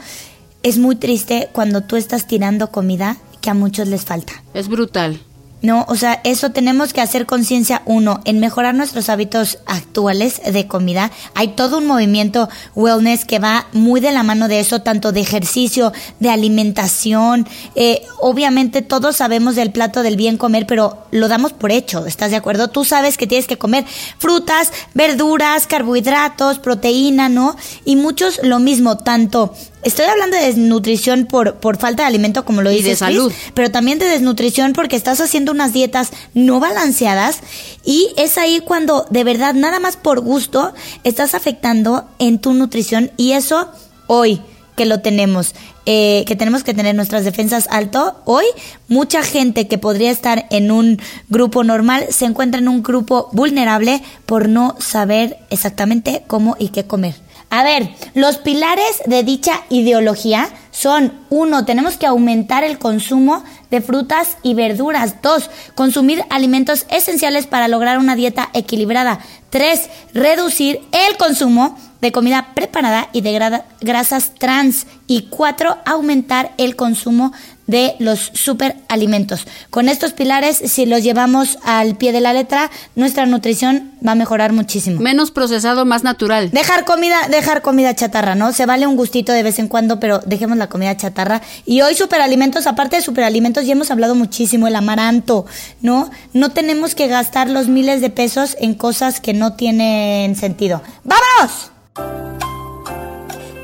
es 0.64 0.78
muy 0.78 0.96
triste 0.96 1.50
cuando 1.52 1.82
tú 1.82 1.96
estás 1.96 2.28
tirando 2.28 2.72
comida 2.72 3.18
que 3.42 3.50
a 3.50 3.54
muchos 3.54 3.88
les 3.88 4.06
falta. 4.06 4.34
Es 4.54 4.68
brutal. 4.68 5.22
No, 5.62 5.86
o 5.90 5.96
sea, 5.96 6.22
eso 6.24 6.52
tenemos 6.52 6.94
que 6.94 7.02
hacer 7.02 7.26
conciencia, 7.26 7.82
uno, 7.86 8.22
en 8.24 8.40
mejorar 8.40 8.76
nuestros 8.76 9.10
hábitos 9.10 9.60
actuales 9.66 10.42
de 10.50 10.68
comida. 10.68 11.12
Hay 11.36 11.50
todo 11.50 11.80
un 11.80 11.86
movimiento 11.86 12.48
wellness 12.76 13.26
que 13.26 13.40
va 13.40 13.68
muy 13.74 14.00
de 14.00 14.14
la 14.14 14.24
mano 14.24 14.48
de 14.48 14.62
eso, 14.62 14.82
tanto 14.82 15.12
de 15.12 15.20
ejercicio, 15.20 15.92
de 16.20 16.30
alimentación. 16.30 17.46
Eh, 17.76 18.04
obviamente 18.20 18.82
todos 18.82 19.18
sabemos 19.18 19.56
del 19.56 19.72
plato 19.72 20.02
del 20.02 20.16
bien 20.16 20.38
comer, 20.38 20.66
pero 20.66 21.06
lo 21.12 21.28
damos 21.28 21.52
por 21.52 21.74
hecho, 21.74 22.06
¿estás 22.06 22.32
de 22.32 22.38
acuerdo? 22.38 22.70
Tú 22.70 22.86
sabes 22.86 23.18
que 23.18 23.28
tienes 23.28 23.48
que 23.48 23.58
comer 23.58 23.86
frutas, 24.18 24.72
verduras, 24.94 25.68
carbohidratos, 25.68 26.60
proteína, 26.60 27.28
¿no? 27.28 27.58
Y 27.84 27.98
muchos 27.98 28.40
lo 28.44 28.60
mismo, 28.60 28.98
tanto... 28.98 29.54
Estoy 29.82 30.06
hablando 30.06 30.36
de 30.38 30.46
desnutrición 30.46 31.26
por, 31.26 31.56
por 31.56 31.78
falta 31.78 32.04
de 32.04 32.08
alimento, 32.08 32.44
como 32.44 32.62
lo 32.62 32.72
Y 32.72 32.76
dices, 32.76 32.92
de 32.92 32.96
salud. 32.98 33.32
pero 33.54 33.72
también 33.72 33.98
de 33.98 34.06
desnutrición 34.06 34.74
porque 34.74 34.96
estás 34.96 35.22
haciendo 35.22 35.52
unas 35.52 35.72
dietas 35.72 36.12
no 36.34 36.60
balanceadas 36.60 37.40
y 37.86 38.10
es 38.18 38.38
ahí 38.38 38.60
cuando 38.60 39.06
de 39.10 39.24
verdad 39.24 39.54
nada 39.54 39.80
más 39.80 39.96
por 39.96 40.20
gusto 40.20 40.74
estás 41.04 41.34
afectando 41.34 42.10
en 42.20 42.40
tu 42.40 42.54
nutrición 42.54 43.12
y 43.16 43.32
eso 43.32 43.70
hoy 44.08 44.42
que 44.76 44.86
lo 44.86 45.02
tenemos, 45.02 45.56
eh, 45.86 46.24
que 46.26 46.38
tenemos 46.38 46.64
que 46.64 46.74
tener 46.74 46.96
nuestras 46.96 47.26
defensas 47.26 47.68
alto, 47.70 48.22
hoy 48.24 48.46
mucha 48.88 49.24
gente 49.24 49.68
que 49.68 49.78
podría 49.78 50.10
estar 50.10 50.46
en 50.52 50.72
un 50.72 51.02
grupo 51.28 51.66
normal 51.66 52.06
se 52.10 52.26
encuentra 52.26 52.60
en 52.62 52.70
un 52.70 52.82
grupo 52.82 53.30
vulnerable 53.34 54.02
por 54.26 54.48
no 54.48 54.76
saber 54.80 55.38
exactamente 55.50 56.24
cómo 56.28 56.56
y 56.60 56.70
qué 56.70 56.86
comer. 56.86 57.16
A 57.52 57.64
ver, 57.64 57.90
los 58.14 58.38
pilares 58.38 59.02
de 59.06 59.24
dicha 59.24 59.62
ideología 59.70 60.50
son, 60.72 61.14
uno, 61.30 61.66
tenemos 61.66 61.98
que 61.98 62.06
aumentar 62.06 62.64
el 62.64 62.78
consumo 62.78 63.44
de 63.72 63.82
frutas 63.82 64.38
y 64.44 64.54
verduras. 64.54 65.22
Dos, 65.24 65.50
consumir 65.74 66.24
alimentos 66.30 66.86
esenciales 66.90 67.48
para 67.48 67.68
lograr 67.68 67.98
una 67.98 68.16
dieta 68.16 68.50
equilibrada. 68.54 69.20
Tres, 69.50 69.90
reducir 70.14 70.80
el 70.92 71.18
consumo 71.18 71.76
de 72.02 72.12
comida 72.12 72.52
preparada 72.54 73.10
y 73.14 73.22
de 73.22 73.34
gra- 73.38 73.64
grasas 73.82 74.32
trans. 74.38 74.86
Y 75.08 75.24
cuatro, 75.24 75.80
aumentar 75.86 76.52
el 76.58 76.76
consumo 76.76 77.34
de 77.70 77.96
los 78.00 78.32
superalimentos. 78.34 79.46
Con 79.70 79.90
estos 79.90 80.14
pilares, 80.14 80.58
si 80.58 80.88
los 80.88 81.04
llevamos 81.04 81.60
al 81.64 81.96
pie 81.96 82.12
de 82.12 82.20
la 82.20 82.34
letra, 82.34 82.72
nuestra 82.96 83.28
nutrición 83.28 83.92
va 84.06 84.14
a 84.14 84.16
mejorar 84.16 84.54
muchísimo. 84.54 85.00
Menos 85.00 85.30
procesado, 85.30 85.86
más 85.86 86.04
natural. 86.04 86.50
Dejar 86.50 86.84
comida, 86.84 87.28
dejar 87.30 87.62
comida 87.62 87.94
chatarra, 87.94 88.34
¿no? 88.34 88.54
Se 88.54 88.66
vale 88.66 88.88
un 88.88 88.96
gustito 88.96 89.32
de 89.34 89.44
vez 89.44 89.60
en 89.60 89.68
cuando, 89.68 90.00
pero 90.00 90.20
dejemos 90.26 90.58
la 90.58 90.68
comida 90.68 90.98
chatarra. 90.98 91.44
Y 91.64 91.82
hoy 91.82 91.94
superalimentos, 91.94 92.66
aparte 92.66 92.96
de 92.96 93.04
superalimentos, 93.04 93.68
ya 93.68 93.74
hemos 93.74 93.92
hablado 93.92 94.16
muchísimo, 94.16 94.68
el 94.68 94.76
amaranto, 94.76 95.46
¿no? 95.82 96.10
No 96.34 96.50
tenemos 96.50 96.96
que 96.96 97.08
gastar 97.08 97.52
los 97.52 97.68
miles 97.68 98.02
de 98.02 98.10
pesos 98.10 98.58
en 98.60 98.74
cosas 98.74 99.20
que 99.20 99.34
no 99.34 99.54
tienen 99.54 100.36
sentido. 100.36 100.82
¡Vámonos! 101.04 102.29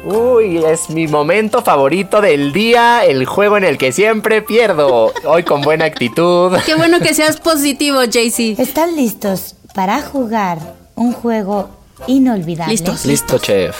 Uy, 0.05 0.63
es 0.63 0.91
mi 0.91 1.07
momento 1.07 1.63
favorito 1.63 2.21
del 2.21 2.53
día, 2.53 3.03
el 3.03 3.25
juego 3.25 3.57
en 3.57 3.63
el 3.63 3.79
que 3.79 3.91
siempre 3.91 4.43
pierdo. 4.43 5.11
Hoy 5.25 5.41
con 5.41 5.61
buena 5.61 5.85
actitud. 5.85 6.55
Qué 6.63 6.75
bueno 6.75 6.99
que 6.99 7.15
seas 7.15 7.39
positivo, 7.39 8.03
JC. 8.03 8.59
¿Están 8.59 8.95
listos 8.95 9.55
para 9.73 10.03
jugar 10.03 10.59
un 10.93 11.11
juego 11.11 11.69
inolvidable? 12.05 12.71
Listos. 12.71 13.03
Listo, 13.05 13.39
chef. 13.39 13.75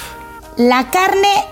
La 0.57 0.89
carne 0.89 1.45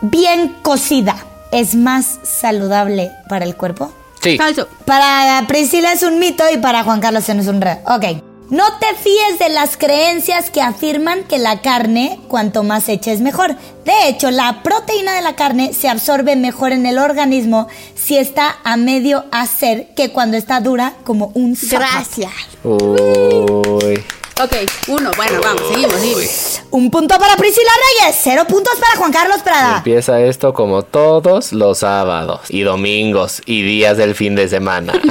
bien 0.00 0.56
cocida 0.62 1.16
es 1.52 1.74
más 1.74 2.18
saludable 2.22 3.10
para 3.28 3.44
el 3.44 3.56
cuerpo. 3.56 3.92
Sí. 4.22 4.38
Falso. 4.38 4.68
Para 4.86 5.44
Priscila 5.46 5.92
es 5.92 6.02
un 6.02 6.18
mito 6.18 6.44
y 6.50 6.56
para 6.56 6.82
Juan 6.82 7.00
Carlos 7.00 7.28
no 7.28 7.42
es 7.42 7.46
un 7.46 7.60
red. 7.60 7.76
Ok. 7.86 8.33
No 8.50 8.64
te 8.78 8.94
fíes 8.94 9.38
de 9.38 9.48
las 9.48 9.76
creencias 9.76 10.50
que 10.50 10.60
afirman 10.60 11.24
que 11.24 11.38
la 11.38 11.62
carne, 11.62 12.20
cuanto 12.28 12.62
más 12.62 12.88
hecha, 12.88 13.10
es 13.10 13.20
mejor. 13.20 13.56
De 13.84 14.08
hecho, 14.08 14.30
la 14.30 14.62
proteína 14.62 15.14
de 15.14 15.22
la 15.22 15.34
carne 15.34 15.72
se 15.72 15.88
absorbe 15.88 16.36
mejor 16.36 16.72
en 16.72 16.84
el 16.84 16.98
organismo 16.98 17.68
si 17.94 18.18
está 18.18 18.56
a 18.62 18.76
medio 18.76 19.24
hacer 19.32 19.94
que 19.96 20.10
cuando 20.12 20.36
está 20.36 20.60
dura 20.60 20.92
como 21.04 21.32
un 21.34 21.56
zapato. 21.56 21.90
Gracias. 21.90 22.32
Uy. 22.62 24.04
Ok, 24.42 24.52
uno. 24.88 25.10
Bueno, 25.16 25.40
vamos, 25.42 25.62
seguimos, 25.70 25.94
seguimos. 25.94 26.62
Un 26.70 26.90
punto 26.90 27.18
para 27.18 27.36
Priscila 27.36 27.70
Reyes, 28.00 28.20
cero 28.22 28.44
puntos 28.48 28.74
para 28.80 28.96
Juan 28.96 29.12
Carlos 29.12 29.38
Prada. 29.42 29.76
Empieza 29.78 30.20
esto 30.20 30.52
como 30.52 30.82
todos 30.82 31.52
los 31.52 31.78
sábados 31.78 32.40
y 32.48 32.62
domingos 32.62 33.40
y 33.46 33.62
días 33.62 33.96
del 33.96 34.14
fin 34.14 34.34
de 34.34 34.48
semana. 34.48 34.92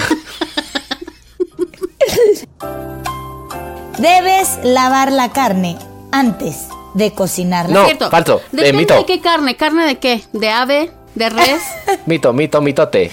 Debes 3.98 4.60
lavar 4.64 5.12
la 5.12 5.30
carne 5.32 5.78
antes 6.12 6.68
de 6.94 7.12
cocinarla. 7.12 7.74
No, 7.74 7.86
Cierto. 7.86 8.10
falso. 8.10 8.38
Eh, 8.38 8.48
Depende 8.52 8.78
mito. 8.78 8.96
de 8.96 9.06
qué 9.06 9.22
carne. 9.22 9.56
¿Carne 9.56 9.86
de 9.86 10.00
qué? 10.00 10.24
¿De 10.34 10.50
ave? 10.50 10.92
¿De 11.16 11.30
res? 11.30 11.62
Mito, 12.08 12.34
mito, 12.34 12.60
mitote. 12.62 13.12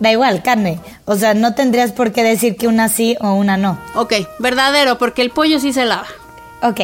Da 0.00 0.10
igual, 0.10 0.42
carne. 0.42 0.80
O 1.04 1.14
sea, 1.16 1.32
no 1.34 1.54
tendrías 1.54 1.92
por 1.92 2.12
qué 2.12 2.22
decir 2.24 2.56
que 2.56 2.66
una 2.68 2.88
sí 2.88 3.16
o 3.20 3.32
una 3.34 3.56
no. 3.56 3.78
ok, 3.94 4.12
verdadero, 4.40 4.98
porque 4.98 5.22
el 5.22 5.30
pollo 5.30 5.58
sí 5.60 5.72
se 5.72 5.84
lava. 5.86 6.06
Ok. 6.62 6.80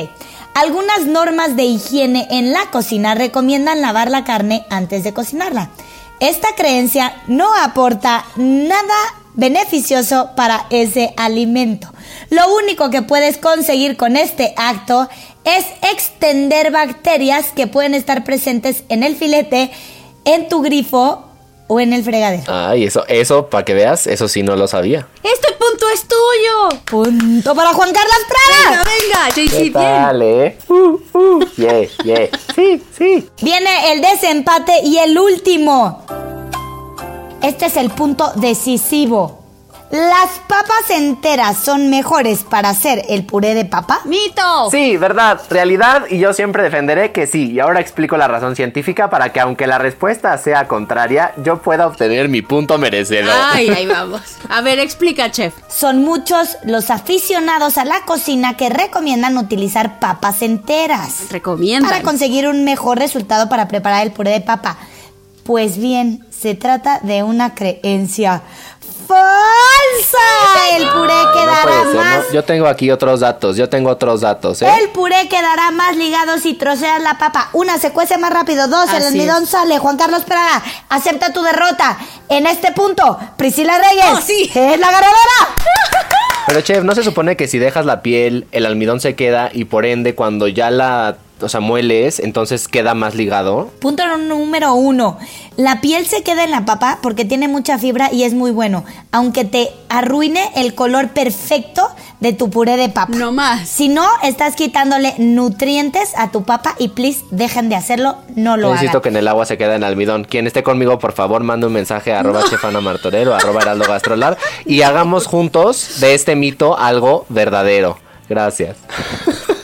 Algunas 0.54 1.06
normas 1.06 1.56
de 1.56 1.64
higiene 1.64 2.28
en 2.30 2.52
la 2.52 2.70
cocina 2.70 3.14
recomiendan 3.14 3.80
lavar 3.80 4.10
la 4.10 4.22
carne 4.24 4.64
antes 4.70 5.02
de 5.02 5.12
cocinarla. 5.12 5.70
Esta 6.20 6.54
creencia 6.54 7.16
no 7.26 7.52
aporta 7.54 8.24
nada 8.36 8.94
beneficioso 9.34 10.30
para 10.36 10.66
ese 10.70 11.12
alimento. 11.16 11.88
Lo 12.32 12.54
único 12.54 12.88
que 12.88 13.02
puedes 13.02 13.36
conseguir 13.36 13.98
con 13.98 14.16
este 14.16 14.54
acto 14.56 15.06
es 15.44 15.66
extender 15.92 16.70
bacterias 16.70 17.52
que 17.54 17.66
pueden 17.66 17.92
estar 17.92 18.24
presentes 18.24 18.84
en 18.88 19.02
el 19.02 19.16
filete, 19.16 19.70
en 20.24 20.48
tu 20.48 20.62
grifo 20.62 21.26
o 21.66 21.78
en 21.78 21.92
el 21.92 22.02
fregadero. 22.02 22.44
Ay, 22.50 22.84
eso, 22.84 23.04
eso, 23.06 23.50
para 23.50 23.66
que 23.66 23.74
veas, 23.74 24.06
eso 24.06 24.28
sí 24.28 24.42
no 24.42 24.56
lo 24.56 24.66
sabía. 24.66 25.06
¡Este 25.22 25.48
punto 25.58 25.86
es 25.92 26.08
tuyo! 26.08 26.80
Punto 26.86 27.54
para 27.54 27.74
Juan 27.74 27.92
Carlos 27.92 28.16
Prada. 28.26 28.82
Venga, 28.82 29.28
venga, 29.28 29.28
JC, 29.28 29.50
¿Qué 29.50 29.60
bien. 29.64 29.72
tal, 29.74 30.22
eh? 30.22 30.58
Uh, 30.68 30.98
uh, 31.12 31.44
yeah, 31.58 31.86
yeah. 32.02 32.28
Sí, 32.54 32.82
sí. 32.96 33.28
Viene 33.42 33.92
el 33.92 34.00
desempate 34.00 34.80
y 34.82 34.96
el 34.96 35.18
último. 35.18 36.02
Este 37.42 37.66
es 37.66 37.76
el 37.76 37.90
punto 37.90 38.32
decisivo. 38.36 39.41
¿Las 39.92 40.38
papas 40.48 40.88
enteras 40.88 41.58
son 41.58 41.90
mejores 41.90 42.44
para 42.44 42.70
hacer 42.70 43.04
el 43.10 43.26
puré 43.26 43.52
de 43.54 43.66
papa? 43.66 44.00
¡Mito! 44.06 44.70
Sí, 44.70 44.96
verdad, 44.96 45.38
realidad 45.50 46.04
y 46.08 46.18
yo 46.18 46.32
siempre 46.32 46.62
defenderé 46.62 47.12
que 47.12 47.26
sí. 47.26 47.50
Y 47.50 47.60
ahora 47.60 47.80
explico 47.80 48.16
la 48.16 48.26
razón 48.26 48.56
científica 48.56 49.10
para 49.10 49.34
que 49.34 49.40
aunque 49.40 49.66
la 49.66 49.76
respuesta 49.76 50.38
sea 50.38 50.66
contraria, 50.66 51.34
yo 51.44 51.60
pueda 51.60 51.86
obtener 51.86 52.30
mi 52.30 52.40
punto 52.40 52.78
merecedor. 52.78 53.34
Ay, 53.52 53.68
ahí 53.76 53.84
vamos. 53.84 54.22
A 54.48 54.62
ver, 54.62 54.78
explica, 54.78 55.30
chef. 55.30 55.52
Son 55.68 56.02
muchos 56.02 56.56
los 56.64 56.88
aficionados 56.88 57.76
a 57.76 57.84
la 57.84 58.00
cocina 58.06 58.56
que 58.56 58.70
recomiendan 58.70 59.36
utilizar 59.36 60.00
papas 60.00 60.40
enteras 60.40 61.28
Recomiendan. 61.30 61.90
para 61.90 62.02
conseguir 62.02 62.48
un 62.48 62.64
mejor 62.64 62.98
resultado 62.98 63.50
para 63.50 63.68
preparar 63.68 64.06
el 64.06 64.12
puré 64.12 64.30
de 64.30 64.40
papa. 64.40 64.78
Pues 65.44 65.76
bien, 65.76 66.24
se 66.30 66.54
trata 66.54 66.98
de 67.02 67.22
una 67.24 67.54
creencia 67.54 68.40
falsa. 69.12 70.76
El 70.76 70.88
puré 70.88 71.14
No 71.14 71.32
quedará 71.32 71.82
ser, 71.84 71.94
más 71.96 72.24
¿no? 72.26 72.32
Yo 72.32 72.44
tengo 72.44 72.66
aquí 72.66 72.90
otros 72.90 73.20
datos, 73.20 73.56
yo 73.56 73.68
tengo 73.68 73.90
otros 73.90 74.20
datos, 74.20 74.62
¿eh? 74.62 74.68
El 74.80 74.88
puré 74.90 75.28
quedará 75.28 75.70
más 75.70 75.96
ligado 75.96 76.38
si 76.38 76.54
troceas 76.54 77.02
la 77.02 77.18
papa. 77.18 77.48
Una, 77.52 77.78
se 77.78 77.90
cuece 77.92 78.18
más 78.18 78.32
rápido. 78.32 78.68
Dos, 78.68 78.92
el 78.92 79.04
almidón 79.04 79.44
es. 79.44 79.50
sale. 79.50 79.78
Juan 79.78 79.96
Carlos 79.96 80.24
Prada, 80.24 80.62
acepta 80.88 81.32
tu 81.32 81.42
derrota. 81.42 81.98
En 82.28 82.46
este 82.46 82.72
punto, 82.72 83.18
Priscila 83.36 83.78
Reyes 83.78 84.04
Oh, 84.12 84.20
sí. 84.20 84.50
es 84.54 84.78
la 84.80 84.86
ganadora. 84.90 85.56
Pero 86.46 86.60
chef, 86.60 86.82
¿no 86.84 86.94
se 86.94 87.02
supone 87.04 87.36
que 87.36 87.48
si 87.48 87.58
dejas 87.58 87.86
la 87.86 88.02
piel, 88.02 88.46
el 88.52 88.66
almidón 88.66 89.00
se 89.00 89.14
queda 89.14 89.50
y 89.52 89.64
por 89.64 89.86
ende 89.86 90.14
cuando 90.14 90.48
ya 90.48 90.70
la, 90.70 91.16
o 91.42 91.48
sea, 91.48 91.60
mueles, 91.60 92.18
entonces 92.18 92.68
queda 92.68 92.94
más 92.94 93.14
ligado? 93.14 93.70
Punto 93.80 94.02
número 94.16 94.74
uno. 94.74 95.18
La 95.56 95.80
piel 95.80 96.06
se 96.06 96.22
queda 96.22 96.44
en 96.44 96.50
la 96.50 96.64
papa 96.64 96.98
porque 97.02 97.24
tiene 97.24 97.48
mucha 97.48 97.78
fibra 97.78 98.10
y 98.12 98.24
es 98.24 98.34
muy 98.34 98.50
bueno. 98.50 98.84
Aunque 99.10 99.44
te 99.44 99.70
arruine 99.88 100.50
el 100.56 100.74
color 100.74 101.10
perfecto 101.10 101.88
de 102.20 102.32
tu 102.32 102.50
puré 102.50 102.76
de 102.76 102.88
papa. 102.88 103.12
No 103.14 103.32
más. 103.32 103.68
Si 103.68 103.88
no, 103.88 104.06
estás 104.22 104.54
quitándole 104.56 105.14
nutrientes 105.18 106.12
a 106.16 106.30
tu 106.30 106.44
papa 106.44 106.74
y 106.78 106.88
please, 106.88 107.24
dejen 107.30 107.68
de 107.68 107.74
hacerlo. 107.76 108.16
No 108.34 108.56
lo 108.56 108.62
Yo 108.62 108.68
hagan. 108.68 108.84
insisto 108.84 109.02
que 109.02 109.08
en 109.08 109.16
el 109.16 109.28
agua 109.28 109.44
se 109.44 109.58
queda 109.58 109.74
en 109.74 109.84
almidón. 109.84 110.24
Quien 110.24 110.46
esté 110.46 110.62
conmigo, 110.62 110.98
por 110.98 111.12
favor, 111.12 111.42
mande 111.42 111.66
un 111.66 111.72
mensaje 111.72 112.12
a 112.12 112.20
arroba 112.20 112.44
chefana 112.48 112.80
Martorell 112.80 113.28
o 113.28 113.34
arroba 113.34 113.62
heraldo 113.62 113.84
gastrolar 113.86 114.38
y 114.64 114.82
hagamos 114.82 115.26
juntos 115.26 116.00
de 116.00 116.14
este 116.14 116.36
mito 116.36 116.78
algo 116.78 117.26
verdadero. 117.28 117.98
Gracias. 118.28 118.76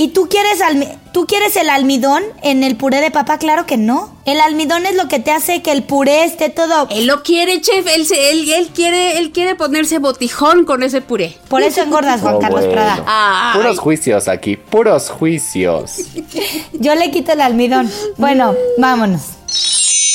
¿Y 0.00 0.08
tú 0.08 0.28
quieres, 0.28 0.60
almi- 0.60 0.96
tú 1.12 1.26
quieres 1.26 1.56
el 1.56 1.68
almidón 1.68 2.22
en 2.44 2.62
el 2.62 2.76
puré 2.76 3.00
de 3.00 3.10
papa? 3.10 3.38
Claro 3.38 3.66
que 3.66 3.76
no. 3.76 4.16
El 4.26 4.40
almidón 4.40 4.86
es 4.86 4.94
lo 4.94 5.08
que 5.08 5.18
te 5.18 5.32
hace 5.32 5.60
que 5.60 5.72
el 5.72 5.82
puré 5.82 6.22
esté 6.24 6.50
todo... 6.50 6.86
Él 6.90 7.06
lo 7.06 7.24
quiere, 7.24 7.60
chef. 7.60 7.84
Él, 7.92 8.06
se- 8.06 8.30
él, 8.30 8.48
él 8.48 8.68
quiere, 8.72 9.18
él 9.18 9.32
quiere 9.32 9.56
ponerse 9.56 9.98
botijón 9.98 10.64
con 10.64 10.84
ese 10.84 11.00
puré. 11.00 11.36
Por 11.48 11.62
eso 11.62 11.82
engordas, 11.82 12.20
Juan 12.20 12.36
Oh, 12.36 12.38
Carlos 12.38 12.60
bueno. 12.60 12.74
Prada. 12.74 13.04
Ay. 13.08 13.58
Puros 13.60 13.78
juicios 13.80 14.28
aquí, 14.28 14.56
puros 14.56 15.10
juicios. 15.10 15.96
Yo 16.74 16.94
le 16.94 17.10
quito 17.10 17.32
el 17.32 17.40
almidón. 17.40 17.90
Bueno, 18.18 18.54
vámonos. 18.78 19.22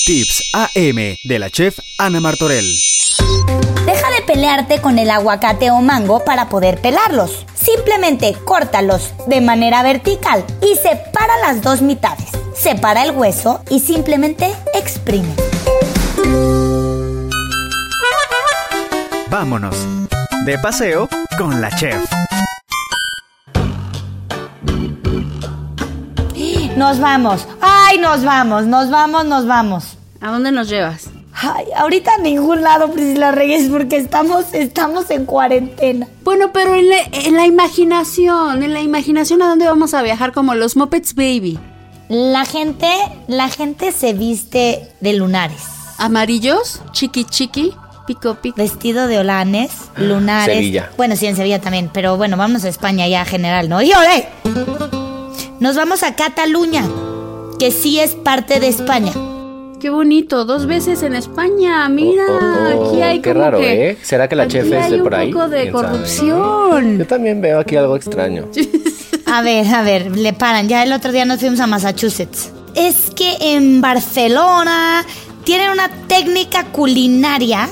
Tips 0.06 0.44
AM 0.54 1.16
de 1.24 1.40
la 1.40 1.50
chef 1.50 1.78
Ana 1.98 2.22
Martorell. 2.22 2.74
Deja 3.86 4.12
de 4.12 4.22
pelearte 4.26 4.80
con 4.82 4.98
el 4.98 5.10
aguacate 5.10 5.72
o 5.72 5.82
mango 5.82 6.24
para 6.24 6.48
poder 6.50 6.80
pelarlos. 6.80 7.46
Simplemente 7.64 8.34
córtalos 8.46 9.14
de 9.28 9.42
manera 9.42 9.84
vertical 9.84 10.44
y 10.62 10.76
separa 10.76 11.38
las 11.42 11.62
dos 11.62 11.82
mitades. 11.82 12.30
Separa 12.56 13.04
el 13.04 13.12
hueso 13.12 13.62
y 13.70 13.80
simplemente 13.80 14.54
exprime. 14.74 15.34
Vámonos. 19.30 19.76
De 20.46 20.60
paseo 20.60 21.08
con 21.38 21.62
la 21.62 21.70
chef. 21.72 22.04
Nos 26.76 27.00
vamos. 27.00 27.48
¡Ay! 27.62 27.84
Ay, 27.94 28.00
nos 28.00 28.24
vamos, 28.24 28.66
nos 28.66 28.90
vamos, 28.90 29.26
nos 29.26 29.46
vamos. 29.46 29.98
¿A 30.20 30.32
dónde 30.32 30.52
nos 30.52 30.68
llevas? 30.68 31.13
Ay, 31.46 31.66
ahorita 31.76 32.14
a 32.14 32.22
ningún 32.22 32.62
lado, 32.62 32.90
Priscila 32.92 33.32
Reyes, 33.32 33.70
porque 33.70 33.98
estamos, 33.98 34.54
estamos 34.54 35.10
en 35.10 35.26
cuarentena. 35.26 36.08
Bueno, 36.24 36.54
pero 36.54 36.74
en 36.76 36.88
la, 36.88 36.96
en 37.12 37.36
la 37.36 37.46
imaginación, 37.46 38.64
en 38.64 38.74
la 38.74 38.82
imaginación 38.82 39.42
a 39.42 39.50
dónde 39.50 39.66
vamos 39.66 39.94
a 39.94 40.02
viajar 40.04 40.32
como 40.32 40.56
los 40.56 40.78
Muppets 40.78 41.16
Baby. 41.16 41.60
La 42.08 42.46
gente, 42.46 42.90
la 43.28 43.50
gente 43.50 43.92
se 43.92 44.14
viste 44.14 44.88
de 45.02 45.14
lunares. 45.14 45.64
Amarillos, 45.98 46.82
chiqui 46.94 47.26
chiqui, 47.26 47.74
pico 48.08 48.36
pico. 48.36 48.56
Vestido 48.56 49.08
de 49.08 49.20
holanes, 49.20 49.72
lunares. 49.98 50.56
Sevilla. 50.56 50.92
Bueno, 50.96 51.18
sí, 51.18 51.26
en 51.26 51.36
Sevilla 51.36 51.60
también, 51.60 51.90
pero 51.92 52.16
bueno, 52.16 52.38
vamos 52.38 52.64
a 52.64 52.70
España 52.70 53.06
ya 53.10 53.26
general, 53.26 53.68
¿no? 53.68 53.82
¡Y 53.82 53.92
ole! 53.92 54.28
Nos 55.60 55.76
vamos 55.76 56.04
a 56.04 56.16
Cataluña, 56.16 56.86
que 57.60 57.72
sí 57.72 58.00
es 58.00 58.16
parte 58.16 58.62
de 58.62 58.70
España. 58.70 59.12
Qué 59.84 59.90
bonito, 59.90 60.46
dos 60.46 60.66
veces 60.66 61.04
en 61.04 61.14
España, 61.14 61.90
mira, 61.90 62.24
Oh, 62.30 62.40
oh, 62.42 62.80
oh, 62.86 62.90
aquí 62.94 63.02
hay 63.02 63.20
qué 63.20 63.32
como 63.34 63.44
raro, 63.44 63.60
que- 63.60 63.90
¿eh? 63.90 63.98
¿Será 64.02 64.30
que 64.30 64.36
la 64.38 64.48
chef 64.48 64.72
es 64.72 64.90
de 64.90 65.00
por 65.00 65.14
un 65.14 65.20
ahí? 65.20 65.34
poco 65.34 65.50
de 65.50 65.72
corrupción. 65.72 67.00
Yo 67.00 67.06
también 67.06 67.42
veo 67.42 67.60
aquí 67.60 67.76
algo 67.76 67.98
extraño. 67.98 68.48
A 69.26 69.42
ver, 69.42 69.68
a 69.68 69.82
ver, 69.82 70.16
le 70.16 70.32
paran. 70.32 70.70
Ya 70.70 70.84
el 70.84 70.94
otro 70.94 71.12
día 71.12 71.26
nos 71.26 71.42
fuimos 71.42 71.60
a 71.60 71.68
Massachusetts. 71.68 72.54
Es 72.76 73.10
que 73.14 73.36
en 73.42 73.82
Barcelona 73.82 75.04
tienen 75.44 75.72
una 75.72 75.90
técnica 76.08 76.64
culinaria 76.68 77.68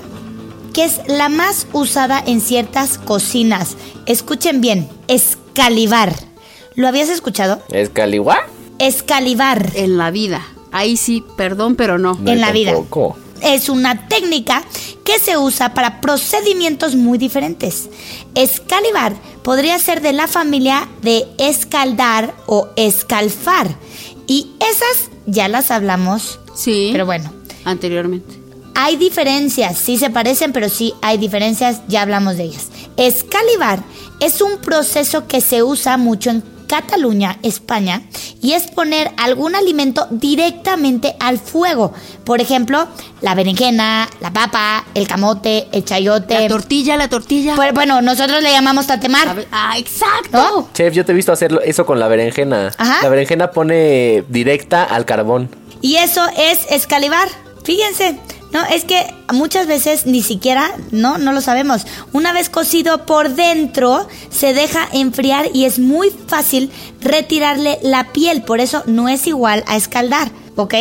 que 0.74 0.84
es 0.84 1.00
la 1.08 1.30
más 1.30 1.66
usada 1.72 2.22
en 2.28 2.42
ciertas 2.42 2.98
cocinas. 2.98 3.78
Escuchen 4.06 4.60
bien, 4.60 4.90
escalivar. 5.08 6.12
¿Lo 6.76 6.90
habías 6.90 7.08
escuchado? 7.08 7.62
¿Es 7.72 7.90
Caliwa? 7.90 8.40
Escalivar. 8.80 9.70
En 9.76 9.98
la 9.98 10.12
vida. 10.12 10.42
Ahí 10.72 10.98
sí, 10.98 11.24
perdón, 11.38 11.76
pero 11.76 11.98
no. 11.98 12.18
En 12.26 12.42
la 12.42 12.52
vida. 12.52 12.74
Es 13.42 13.70
una 13.70 14.08
técnica 14.08 14.64
que 15.04 15.20
se 15.20 15.38
usa 15.38 15.74
para 15.74 16.00
procedimientos 16.00 16.96
muy 16.96 17.18
diferentes. 17.18 17.90
Escalivar 18.36 19.14
podría 19.44 19.78
ser 19.80 20.02
de 20.02 20.14
la 20.14 20.28
familia 20.28 20.88
de 21.02 21.26
escaldar 21.38 22.36
o 22.46 22.68
escalfar. 22.76 23.68
Y 24.28 24.52
esas 24.60 25.10
ya 25.26 25.48
las 25.48 25.72
hablamos. 25.72 26.40
Sí. 26.56 26.90
Pero 26.92 27.06
bueno, 27.06 27.34
Anteriormente. 27.66 28.40
hay 28.76 28.96
diferencias, 28.96 29.78
sí 29.78 29.98
se 29.98 30.10
parecen, 30.10 30.54
pero 30.54 30.70
sí 30.70 30.94
hay 31.02 31.18
diferencias, 31.18 31.82
ya 31.88 32.04
hablamos 32.04 32.38
de 32.38 32.44
ellas. 32.44 32.68
Escalivar 32.98 33.84
es 34.20 34.42
un 34.42 34.58
proceso 34.60 35.28
que 35.28 35.42
se 35.42 35.64
usa 35.64 35.98
mucho 35.98 36.30
en 36.30 36.44
Cataluña, 36.72 37.38
España, 37.44 38.02
y 38.42 38.54
es 38.54 38.72
poner 38.72 39.12
algún 39.18 39.56
alimento 39.56 40.08
directamente 40.10 41.18
al 41.20 41.38
fuego. 41.38 41.94
Por 42.24 42.40
ejemplo, 42.40 42.88
la 43.20 43.36
berenjena, 43.36 44.08
la 44.22 44.32
papa, 44.32 44.86
el 44.94 45.06
camote, 45.06 45.68
el 45.74 45.84
chayote. 45.84 46.40
La 46.40 46.48
tortilla, 46.48 46.96
la 46.96 47.10
tortilla. 47.10 47.58
Pues, 47.58 47.74
bueno, 47.74 48.02
nosotros 48.02 48.42
le 48.42 48.52
llamamos 48.52 48.88
tatemar. 48.88 49.46
Ah, 49.52 49.78
exacto. 49.78 50.30
¿No? 50.32 50.70
Chef, 50.74 50.94
yo 50.94 51.04
te 51.04 51.12
he 51.12 51.16
visto 51.16 51.34
hacer 51.34 51.60
eso 51.66 51.86
con 51.86 52.00
la 52.00 52.08
berenjena. 52.08 52.72
Ajá. 52.78 53.00
La 53.04 53.10
berenjena 53.10 53.52
pone 53.52 54.24
directa 54.30 54.86
al 54.86 55.04
carbón. 55.04 55.50
Y 55.82 55.98
eso 55.98 56.26
es 56.38 56.60
escalivar. 56.70 57.28
Fíjense, 57.66 58.18
no, 58.54 58.64
es 58.66 58.84
que 58.86 59.14
muchas 59.32 59.68
veces 59.68 60.06
ni 60.06 60.22
siquiera, 60.22 60.72
no, 60.92 61.18
no 61.18 61.32
lo 61.34 61.42
sabemos. 61.42 61.86
Una 62.14 62.34
vez 62.34 62.50
cocido 62.50 63.06
por 63.06 63.30
dentro, 63.36 64.08
se 64.30 64.54
deja 64.54 64.88
enfriar 64.92 65.50
y 65.54 65.66
es 65.66 65.80
muy 65.80 66.10
fácil 66.28 66.72
retirarle 67.02 67.80
la 67.82 68.12
piel. 68.12 68.44
Por 68.44 68.60
eso 68.60 68.84
no 68.86 69.08
es 69.10 69.28
igual 69.28 69.64
a 69.68 69.76
escaldar, 69.78 70.32
¿ok? 70.56 70.74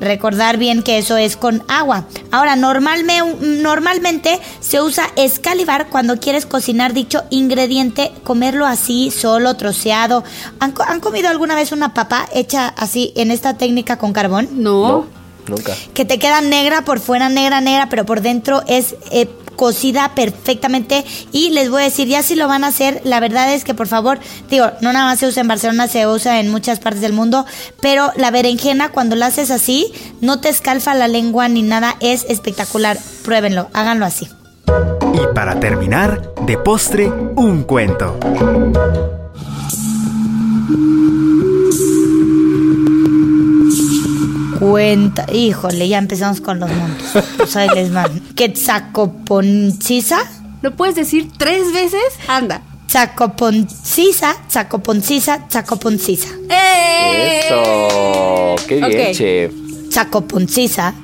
Recordar 0.00 0.56
bien 0.58 0.82
que 0.82 0.98
eso 0.98 1.16
es 1.16 1.36
con 1.36 1.62
agua. 1.68 2.06
Ahora, 2.30 2.54
normalme- 2.54 3.22
normalmente 3.40 4.40
se 4.60 4.80
usa 4.82 5.04
escalivar 5.16 5.88
cuando 5.88 6.20
quieres 6.20 6.44
cocinar 6.46 6.92
dicho 6.92 7.24
ingrediente, 7.30 8.12
comerlo 8.24 8.66
así, 8.66 9.10
solo, 9.10 9.54
troceado. 9.56 10.22
¿Han, 10.60 10.72
co- 10.72 10.82
han 10.82 11.00
comido 11.00 11.28
alguna 11.28 11.54
vez 11.54 11.72
una 11.72 11.94
papa 11.94 12.28
hecha 12.34 12.68
así 12.76 13.12
en 13.16 13.30
esta 13.30 13.56
técnica 13.56 13.96
con 13.98 14.12
carbón? 14.12 14.48
No. 14.52 15.06
Nunca. 15.48 15.74
que 15.94 16.04
te 16.04 16.18
queda 16.18 16.40
negra 16.40 16.84
por 16.84 17.00
fuera, 17.00 17.28
negra, 17.28 17.60
negra, 17.60 17.88
pero 17.88 18.04
por 18.04 18.20
dentro 18.20 18.62
es 18.66 18.96
eh, 19.10 19.28
cocida 19.56 20.12
perfectamente. 20.14 21.04
Y 21.32 21.50
les 21.50 21.70
voy 21.70 21.82
a 21.82 21.84
decir, 21.86 22.06
ya 22.06 22.22
si 22.22 22.36
lo 22.36 22.46
van 22.46 22.62
a 22.62 22.68
hacer, 22.68 23.00
la 23.04 23.18
verdad 23.18 23.52
es 23.52 23.64
que 23.64 23.74
por 23.74 23.88
favor, 23.88 24.20
digo, 24.48 24.70
no 24.80 24.92
nada 24.92 25.06
más 25.06 25.18
se 25.18 25.26
usa 25.26 25.40
en 25.40 25.48
Barcelona, 25.48 25.88
se 25.88 26.06
usa 26.06 26.38
en 26.38 26.50
muchas 26.50 26.78
partes 26.78 27.00
del 27.00 27.12
mundo, 27.12 27.44
pero 27.80 28.12
la 28.16 28.30
berenjena 28.30 28.90
cuando 28.90 29.16
la 29.16 29.26
haces 29.26 29.50
así, 29.50 29.92
no 30.20 30.40
te 30.40 30.48
escalfa 30.50 30.94
la 30.94 31.08
lengua 31.08 31.48
ni 31.48 31.62
nada, 31.62 31.96
es 32.00 32.24
espectacular. 32.28 32.98
Pruébenlo, 33.24 33.68
háganlo 33.72 34.06
así. 34.06 34.28
Y 35.14 35.34
para 35.34 35.58
terminar, 35.58 36.34
de 36.42 36.58
postre, 36.58 37.08
un 37.08 37.64
cuento. 37.64 38.18
Cuenta, 44.58 45.26
híjole, 45.32 45.88
ya 45.88 45.98
empezamos 45.98 46.40
con 46.40 46.60
los 46.60 46.70
montos. 46.70 47.24
Pues 47.36 47.56
ahí 47.56 47.68
les 47.74 47.92
van. 47.92 48.20
Quetzacoponcisa. 48.34 50.18
¿Lo 50.62 50.74
puedes 50.74 50.94
decir 50.94 51.28
tres 51.36 51.72
veces? 51.72 52.02
Anda. 52.28 52.62
Zacoponcisa, 52.88 54.36
Zacoponcisa, 54.50 55.46
Zacoponcisa. 55.50 56.28
¡Eh! 56.48 57.40
Eso. 57.44 58.56
Qué 58.66 58.76
bien, 58.76 59.12
chef. 59.12 59.52
Zacoponcisa, 59.92 60.94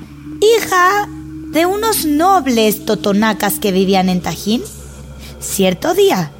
hija 0.41 1.07
de 1.51 1.65
unos 1.65 2.05
nobles 2.05 2.85
totonacas 2.85 3.59
que 3.59 3.71
vivían 3.71 4.09
en 4.09 4.21
Tajín. 4.21 4.63
Cierto 5.39 5.93
día, 5.93 6.31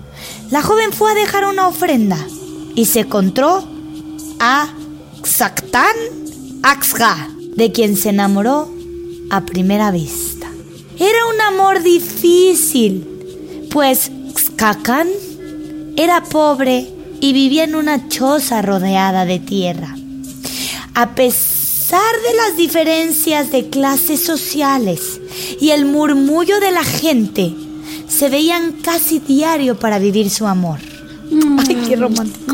la 0.49 0.61
joven 0.61 0.91
fue 0.91 1.11
a 1.11 1.15
dejar 1.15 1.45
una 1.45 1.67
ofrenda 1.67 2.17
y 2.75 2.85
se 2.85 3.01
encontró 3.01 3.67
a 4.39 4.69
Xactán 5.23 5.95
Axga, 6.65 7.29
de 7.57 7.73
quien 7.73 7.97
se 7.97 8.09
enamoró 8.09 8.71
a 9.29 9.45
primera 9.45 9.91
vista. 9.91 10.47
Era 10.97 11.25
un 11.27 11.41
amor 11.41 11.83
difícil, 11.83 13.67
pues 13.69 14.09
Xcacán 14.33 15.09
era 15.97 16.23
pobre 16.23 16.87
y 17.19 17.33
vivía 17.33 17.65
en 17.65 17.75
una 17.75 18.07
choza 18.07 18.61
rodeada 18.61 19.25
de 19.25 19.39
tierra. 19.39 19.93
A 20.93 21.15
pesar 21.15 22.13
de 22.29 22.35
las 22.37 22.55
diferencias 22.55 23.51
de 23.51 23.69
clases 23.69 24.23
sociales 24.23 25.19
y 25.59 25.71
el 25.71 25.83
murmullo 25.83 26.61
de 26.61 26.71
la 26.71 26.85
gente, 26.85 27.53
se 28.07 28.29
veían 28.29 28.71
casi 28.81 29.19
diario 29.19 29.77
para 29.77 29.99
vivir 29.99 30.29
su 30.29 30.47
amor. 30.47 30.79
Ay, 31.67 31.75
qué 31.89 31.97
romántico. 31.97 32.53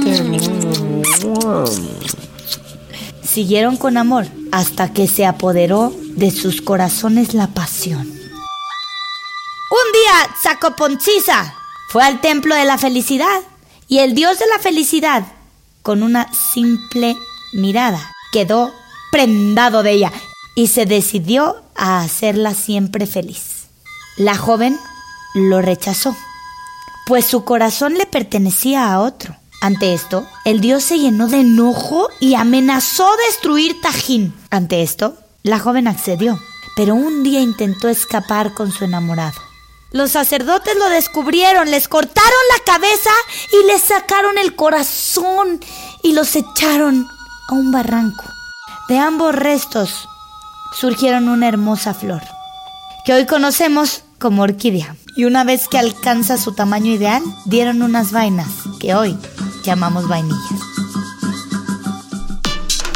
Siguieron 3.30 3.78
con 3.78 3.98
amor 3.98 4.26
hasta 4.52 4.92
que 4.92 5.08
se 5.08 5.24
apoderó 5.24 5.94
de 6.16 6.32
sus 6.32 6.64
corazones 6.64 7.36
la 7.36 7.46
pasión. 7.46 8.02
Un 8.02 9.92
día, 9.94 10.36
Zacoponcisa 10.42 11.54
fue 11.90 12.04
al 12.04 12.22
templo 12.22 12.56
de 12.56 12.66
la 12.66 12.80
felicidad 12.80 13.42
y 13.88 14.00
el 14.00 14.16
dios 14.16 14.40
de 14.40 14.48
la 14.48 14.58
felicidad, 14.58 15.28
con 15.84 16.02
una 16.02 16.34
simple 16.34 17.16
mirada, 17.54 18.02
quedó 18.32 18.74
prendado 19.12 19.84
de 19.84 19.92
ella 19.92 20.12
y 20.56 20.66
se 20.68 20.88
decidió 20.88 21.62
a 21.76 22.02
hacerla 22.02 22.56
siempre 22.56 23.06
feliz. 23.06 23.68
La 24.18 24.36
joven 24.38 24.76
lo 25.36 25.62
rechazó, 25.62 26.16
pues 27.06 27.26
su 27.26 27.44
corazón 27.44 27.94
le 27.94 28.08
pertenecía 28.08 28.92
a 28.92 29.02
otro. 29.02 29.39
Ante 29.62 29.94
esto, 29.94 30.26
el 30.46 30.62
dios 30.62 30.84
se 30.84 31.00
llenó 31.00 31.28
de 31.28 31.42
enojo 31.42 32.10
y 32.20 32.36
amenazó 32.36 33.10
destruir 33.28 33.82
Tajín. 33.82 34.34
Ante 34.50 34.82
esto, 34.82 35.18
la 35.44 35.60
joven 35.60 35.88
accedió, 35.88 36.40
pero 36.76 36.96
un 36.96 37.24
día 37.24 37.42
intentó 37.42 37.90
escapar 37.90 38.54
con 38.54 38.72
su 38.72 38.86
enamorado. 38.86 39.40
Los 39.92 40.12
sacerdotes 40.12 40.78
lo 40.78 40.88
descubrieron, 40.90 41.72
les 41.72 41.88
cortaron 41.88 42.40
la 42.58 42.64
cabeza 42.64 43.10
y 43.52 43.68
les 43.68 43.82
sacaron 43.82 44.38
el 44.38 44.56
corazón 44.56 45.60
y 46.04 46.14
los 46.14 46.36
echaron 46.36 47.08
a 47.50 47.54
un 47.54 47.72
barranco. 47.72 48.24
De 48.88 48.98
ambos 48.98 49.36
restos 49.36 50.08
surgieron 50.80 51.28
una 51.28 51.48
hermosa 51.48 51.94
flor, 51.94 52.22
que 53.04 53.14
hoy 53.14 53.26
conocemos 53.26 54.04
como 54.20 54.44
orquídea. 54.44 54.96
Y 55.16 55.26
una 55.26 55.44
vez 55.44 55.68
que 55.68 55.80
alcanza 55.80 56.38
su 56.38 56.54
tamaño 56.54 56.92
ideal, 56.92 57.24
dieron 57.46 57.82
unas 57.82 58.12
vainas 58.12 58.48
que 58.80 58.94
hoy 58.94 59.18
llamamos 59.64 60.08
vainillas. 60.08 60.62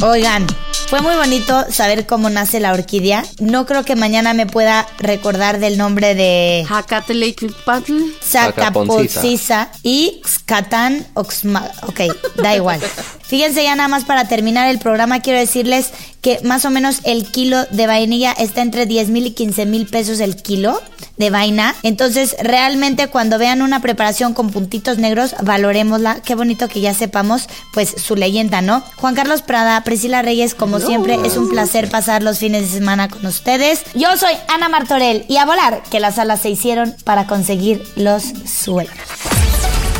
Oigan, 0.02 0.46
fue 0.94 1.02
muy 1.02 1.16
bonito 1.16 1.66
saber 1.72 2.06
cómo 2.06 2.30
nace 2.30 2.60
la 2.60 2.72
orquídea. 2.72 3.24
No 3.40 3.66
creo 3.66 3.84
que 3.84 3.96
mañana 3.96 4.34
me 4.34 4.46
pueda 4.46 4.86
recordar 5.00 5.60
del 5.60 5.78
nombre 5.78 6.14
de 6.14 6.66
Jacatleicpatl. 6.68 7.94
Zacaponcisa 8.22 9.72
y 9.82 10.22
Xcatán 10.24 11.08
Oxma. 11.16 11.72
Ok, 11.88 12.02
da 12.36 12.56
igual. 12.56 12.80
Fíjense 13.34 13.64
ya 13.64 13.76
nada 13.76 13.90
más 13.90 14.06
para 14.06 14.26
terminar 14.26 14.70
el 14.70 14.78
programa, 14.78 15.20
quiero 15.22 15.40
decirles 15.40 15.90
que 16.22 16.40
más 16.44 16.66
o 16.66 16.70
menos 16.70 17.00
el 17.04 17.26
kilo 17.26 17.66
de 17.72 17.88
vainilla 17.88 18.32
está 18.32 18.62
entre 18.62 18.86
10 18.86 19.10
mil 19.10 19.26
y 19.26 19.32
15 19.32 19.66
mil 19.66 19.88
pesos 19.88 20.20
el 20.20 20.36
kilo 20.36 20.80
de 21.18 21.32
vaina. 21.32 21.74
Entonces, 21.82 22.36
realmente 22.44 23.08
cuando 23.08 23.40
vean 23.40 23.64
una 23.64 23.82
preparación 23.82 24.36
con 24.36 24.52
puntitos 24.52 25.00
negros, 25.00 25.36
valorémosla. 25.42 26.22
Qué 26.22 26.36
bonito 26.36 26.68
que 26.68 26.80
ya 26.80 26.94
sepamos, 26.94 27.50
pues, 27.74 27.96
su 27.98 28.16
leyenda, 28.16 28.62
¿no? 28.62 28.84
Juan 28.98 29.16
Carlos 29.16 29.42
Prada, 29.42 29.84
Priscila 29.84 30.22
Reyes, 30.22 30.54
como 30.54 30.80
siempre, 30.80 31.18
es 31.26 31.36
un 31.36 31.50
placer 31.50 31.90
pasar 31.90 32.22
los 32.22 32.38
fines 32.38 32.62
de 32.62 32.78
semana 32.78 33.10
con 33.10 33.26
ustedes. 33.26 33.82
Yo 33.96 34.16
soy 34.16 34.34
Ana 34.48 34.70
Martorell 34.70 35.26
y 35.28 35.38
a 35.38 35.46
volar, 35.48 35.82
que 35.90 36.00
las 36.00 36.20
alas 36.20 36.42
se 36.42 36.52
hicieron 36.52 36.96
para 37.04 37.26
conseguir 37.26 37.84
los 37.96 38.26
suelos. 38.46 38.94